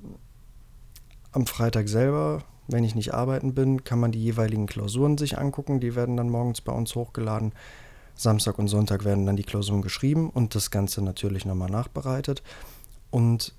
am 1.32 1.48
Freitag 1.48 1.90
selber, 1.90 2.44
wenn 2.68 2.84
ich 2.84 2.94
nicht 2.94 3.14
arbeiten 3.14 3.56
bin, 3.56 3.84
kann 3.84 4.00
man 4.00 4.12
die 4.12 4.22
jeweiligen 4.22 4.68
Klausuren 4.68 5.18
sich 5.18 5.40
angucken. 5.40 5.80
Die 5.80 5.96
werden 5.96 6.16
dann 6.16 6.30
morgens 6.30 6.62
bei 6.62 6.74
uns 6.74 6.94
hochgeladen. 6.94 7.54
Samstag 8.16 8.60
und 8.60 8.68
Sonntag 8.68 9.06
werden 9.06 9.26
dann 9.26 9.36
die 9.36 9.44
Klausuren 9.44 9.82
geschrieben 9.82 10.30
und 10.30 10.56
das 10.56 10.72
Ganze 10.72 11.02
natürlich 11.02 11.46
nochmal 11.46 11.70
nachbereitet. 11.70 12.44
Und 13.10 13.54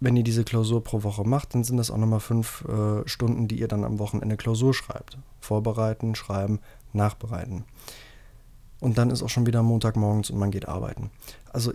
wenn 0.00 0.16
ihr 0.16 0.24
diese 0.24 0.44
Klausur 0.44 0.82
pro 0.82 1.04
Woche 1.04 1.24
macht, 1.24 1.54
dann 1.54 1.62
sind 1.62 1.76
das 1.76 1.90
auch 1.90 1.96
nochmal 1.96 2.20
fünf 2.20 2.64
äh, 2.64 3.06
Stunden, 3.08 3.46
die 3.46 3.60
ihr 3.60 3.68
dann 3.68 3.84
am 3.84 3.98
Wochenende 3.98 4.36
Klausur 4.36 4.74
schreibt. 4.74 5.16
Vorbereiten, 5.40 6.14
schreiben, 6.14 6.58
nachbereiten. 6.92 7.64
Und 8.80 8.98
dann 8.98 9.10
ist 9.10 9.22
auch 9.22 9.28
schon 9.28 9.46
wieder 9.46 9.62
Montagmorgens 9.62 10.30
und 10.30 10.40
man 10.40 10.50
geht 10.50 10.66
arbeiten. 10.66 11.10
Also 11.52 11.72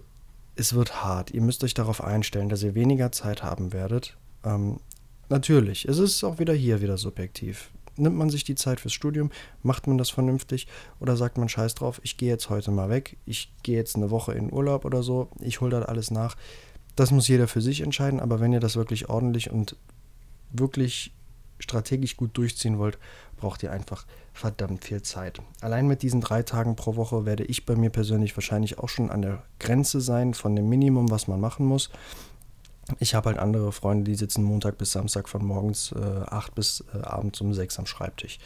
es 0.57 0.73
wird 0.73 1.03
hart. 1.03 1.31
Ihr 1.31 1.41
müsst 1.41 1.63
euch 1.63 1.73
darauf 1.73 2.03
einstellen, 2.03 2.49
dass 2.49 2.63
ihr 2.63 2.75
weniger 2.75 3.13
Zeit 3.13 3.43
haben 3.43 3.71
werdet. 3.71 4.17
Ähm, 4.43 4.81
natürlich, 5.29 5.87
es 5.87 5.97
ist 5.97 6.23
auch 6.25 6.37
wieder 6.37 6.53
hier 6.53 6.81
wieder 6.81 6.97
subjektiv. 6.97 7.71
Nimmt 7.97 8.15
man 8.15 8.29
sich 8.29 8.43
die 8.43 8.55
Zeit 8.55 8.79
fürs 8.79 8.93
Studium, 8.93 9.31
macht 9.63 9.87
man 9.87 9.97
das 9.97 10.09
vernünftig 10.09 10.67
oder 10.99 11.17
sagt 11.17 11.37
man 11.37 11.49
scheiß 11.49 11.75
drauf, 11.75 11.99
ich 12.03 12.17
gehe 12.17 12.29
jetzt 12.29 12.49
heute 12.49 12.71
mal 12.71 12.89
weg, 12.89 13.17
ich 13.25 13.51
gehe 13.63 13.77
jetzt 13.77 13.95
eine 13.95 14.11
Woche 14.11 14.33
in 14.33 14.51
Urlaub 14.51 14.85
oder 14.85 15.03
so, 15.03 15.29
ich 15.39 15.61
hole 15.61 15.71
das 15.71 15.85
alles 15.87 16.11
nach. 16.11 16.35
Das 16.95 17.11
muss 17.11 17.27
jeder 17.27 17.47
für 17.47 17.61
sich 17.61 17.81
entscheiden, 17.81 18.19
aber 18.19 18.39
wenn 18.39 18.53
ihr 18.53 18.59
das 18.59 18.75
wirklich 18.75 19.09
ordentlich 19.09 19.51
und 19.51 19.75
wirklich 20.51 21.13
strategisch 21.59 22.17
gut 22.17 22.37
durchziehen 22.37 22.77
wollt, 22.77 22.97
braucht 23.37 23.63
ihr 23.63 23.71
einfach 23.71 24.05
verdammt 24.33 24.83
viel 24.83 25.01
Zeit. 25.01 25.41
Allein 25.61 25.87
mit 25.87 26.01
diesen 26.01 26.21
drei 26.21 26.43
Tagen 26.43 26.75
pro 26.75 26.95
Woche 26.95 27.25
werde 27.25 27.43
ich 27.43 27.65
bei 27.65 27.75
mir 27.75 27.89
persönlich 27.89 28.35
wahrscheinlich 28.35 28.79
auch 28.79 28.89
schon 28.89 29.09
an 29.09 29.21
der 29.21 29.43
Grenze 29.59 30.01
sein 30.01 30.33
von 30.33 30.55
dem 30.55 30.69
Minimum, 30.69 31.09
was 31.09 31.27
man 31.27 31.39
machen 31.39 31.65
muss. 31.65 31.89
Ich 32.99 33.15
habe 33.15 33.29
halt 33.29 33.39
andere 33.39 33.71
Freunde, 33.71 34.05
die 34.05 34.15
sitzen 34.15 34.43
Montag 34.43 34.77
bis 34.77 34.93
Samstag 34.93 35.27
von 35.27 35.45
morgens 35.45 35.91
äh, 35.91 35.99
8 35.99 36.55
bis 36.55 36.83
äh, 36.93 36.99
abends 36.99 37.41
um 37.41 37.53
6 37.53 37.79
am 37.79 37.85
Schreibtisch. 37.85 38.39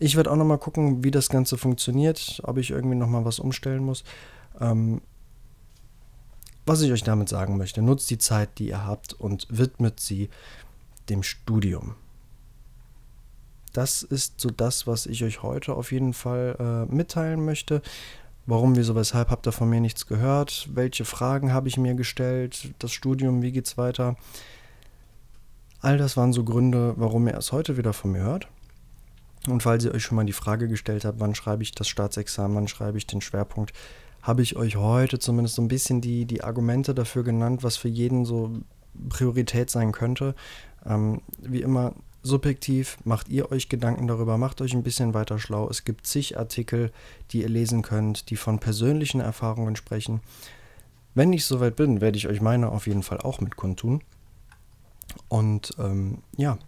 Ich 0.00 0.16
werde 0.16 0.30
auch 0.32 0.36
nochmal 0.36 0.58
gucken, 0.58 1.04
wie 1.04 1.12
das 1.12 1.28
Ganze 1.28 1.56
funktioniert, 1.56 2.40
ob 2.44 2.58
ich 2.58 2.70
irgendwie 2.70 2.96
nochmal 2.96 3.24
was 3.24 3.38
umstellen 3.38 3.84
muss. 3.84 4.02
Ähm, 4.60 5.00
was 6.66 6.80
ich 6.80 6.90
euch 6.90 7.04
damit 7.04 7.28
sagen 7.28 7.56
möchte, 7.56 7.82
nutzt 7.82 8.10
die 8.10 8.18
Zeit, 8.18 8.58
die 8.58 8.68
ihr 8.68 8.84
habt 8.84 9.12
und 9.12 9.46
widmet 9.50 10.00
sie 10.00 10.30
dem 11.08 11.22
Studium. 11.22 11.94
Das 13.72 14.02
ist 14.02 14.40
so 14.40 14.50
das, 14.50 14.86
was 14.86 15.06
ich 15.06 15.24
euch 15.24 15.42
heute 15.42 15.74
auf 15.74 15.92
jeden 15.92 16.14
Fall 16.14 16.56
äh, 16.88 16.94
mitteilen 16.94 17.44
möchte. 17.44 17.82
Warum, 18.46 18.76
wieso, 18.76 18.94
weshalb 18.94 19.30
habt 19.30 19.46
ihr 19.46 19.52
von 19.52 19.70
mir 19.70 19.80
nichts 19.80 20.06
gehört? 20.06 20.68
Welche 20.72 21.06
Fragen 21.06 21.52
habe 21.52 21.68
ich 21.68 21.78
mir 21.78 21.94
gestellt? 21.94 22.74
Das 22.78 22.92
Studium, 22.92 23.40
wie 23.40 23.52
geht's 23.52 23.78
weiter? 23.78 24.16
All 25.80 25.96
das 25.96 26.16
waren 26.16 26.32
so 26.32 26.44
Gründe, 26.44 26.94
warum 26.96 27.26
ihr 27.26 27.36
es 27.36 27.52
heute 27.52 27.78
wieder 27.78 27.94
von 27.94 28.12
mir 28.12 28.22
hört. 28.22 28.48
Und 29.48 29.62
falls 29.62 29.84
ihr 29.84 29.92
euch 29.92 30.02
schon 30.02 30.16
mal 30.16 30.24
die 30.24 30.32
Frage 30.32 30.68
gestellt 30.68 31.04
habt, 31.04 31.20
wann 31.20 31.34
schreibe 31.34 31.62
ich 31.62 31.72
das 31.72 31.88
Staatsexamen, 31.88 32.56
wann 32.56 32.68
schreibe 32.68 32.98
ich 32.98 33.06
den 33.06 33.20
Schwerpunkt, 33.20 33.72
habe 34.22 34.42
ich 34.42 34.56
euch 34.56 34.76
heute 34.76 35.18
zumindest 35.18 35.56
so 35.56 35.62
ein 35.62 35.68
bisschen 35.68 36.00
die, 36.00 36.24
die 36.24 36.42
Argumente 36.42 36.94
dafür 36.94 37.24
genannt, 37.24 37.62
was 37.62 37.76
für 37.76 37.88
jeden 37.88 38.24
so 38.24 38.52
Priorität 39.08 39.70
sein 39.70 39.92
könnte. 39.92 40.34
Ähm, 40.86 41.20
wie 41.38 41.60
immer, 41.60 41.94
subjektiv 42.24 42.96
macht 43.04 43.28
ihr 43.28 43.52
euch 43.52 43.68
Gedanken 43.68 44.08
darüber, 44.08 44.38
macht 44.38 44.60
euch 44.60 44.72
ein 44.72 44.82
bisschen 44.82 45.14
weiter 45.14 45.38
schlau. 45.38 45.68
Es 45.68 45.84
gibt 45.84 46.06
zig 46.06 46.38
Artikel, 46.38 46.90
die 47.30 47.42
ihr 47.42 47.48
lesen 47.48 47.82
könnt, 47.82 48.30
die 48.30 48.36
von 48.36 48.58
persönlichen 48.58 49.20
Erfahrungen 49.20 49.76
sprechen. 49.76 50.20
Wenn 51.14 51.32
ich 51.32 51.44
soweit 51.44 51.76
bin, 51.76 52.00
werde 52.00 52.16
ich 52.16 52.26
euch 52.26 52.40
meine 52.40 52.70
auf 52.70 52.86
jeden 52.86 53.02
Fall 53.02 53.18
auch 53.20 53.40
mit 53.40 53.56
kundtun. 53.56 54.02
Und 55.28 55.72
ähm, 55.78 56.22
ja, 56.36 56.58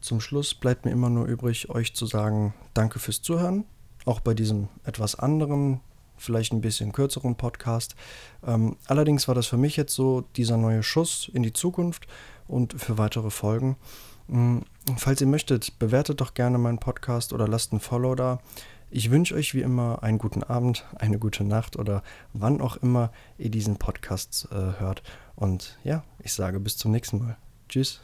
zum 0.00 0.20
Schluss 0.20 0.54
bleibt 0.54 0.86
mir 0.86 0.92
immer 0.92 1.10
nur 1.10 1.26
übrig, 1.26 1.68
euch 1.68 1.94
zu 1.94 2.06
sagen, 2.06 2.54
danke 2.74 2.98
fürs 2.98 3.22
Zuhören. 3.22 3.64
Auch 4.06 4.20
bei 4.20 4.34
diesem 4.34 4.68
etwas 4.84 5.14
anderen 5.14 5.80
vielleicht 6.16 6.52
ein 6.52 6.62
bisschen 6.62 6.92
kürzeren 6.92 7.36
Podcast. 7.36 7.94
Ähm, 8.46 8.76
allerdings 8.86 9.28
war 9.28 9.34
das 9.34 9.46
für 9.46 9.58
mich 9.58 9.76
jetzt 9.76 9.94
so 9.94 10.22
dieser 10.36 10.56
neue 10.56 10.82
Schuss 10.82 11.30
in 11.32 11.42
die 11.42 11.52
Zukunft 11.52 12.06
und 12.48 12.72
für 12.80 12.96
weitere 12.96 13.30
Folgen. 13.30 13.76
Ähm, 14.28 14.62
falls 14.96 15.20
ihr 15.20 15.26
möchtet, 15.26 15.78
bewertet 15.78 16.20
doch 16.20 16.34
gerne 16.34 16.58
meinen 16.58 16.78
Podcast 16.78 17.32
oder 17.32 17.48
lasst 17.48 17.72
ein 17.72 17.80
Follow 17.80 18.14
da. 18.14 18.40
Ich 18.90 19.10
wünsche 19.10 19.34
euch 19.34 19.54
wie 19.54 19.62
immer 19.62 20.02
einen 20.02 20.18
guten 20.18 20.42
Abend, 20.42 20.84
eine 20.96 21.18
gute 21.18 21.44
Nacht 21.44 21.76
oder 21.76 22.02
wann 22.32 22.60
auch 22.60 22.76
immer 22.76 23.10
ihr 23.36 23.50
diesen 23.50 23.76
Podcast 23.76 24.48
äh, 24.52 24.78
hört. 24.80 25.02
Und 25.34 25.78
ja, 25.82 26.04
ich 26.22 26.32
sage 26.32 26.60
bis 26.60 26.76
zum 26.76 26.92
nächsten 26.92 27.18
Mal. 27.18 27.36
Tschüss. 27.68 28.00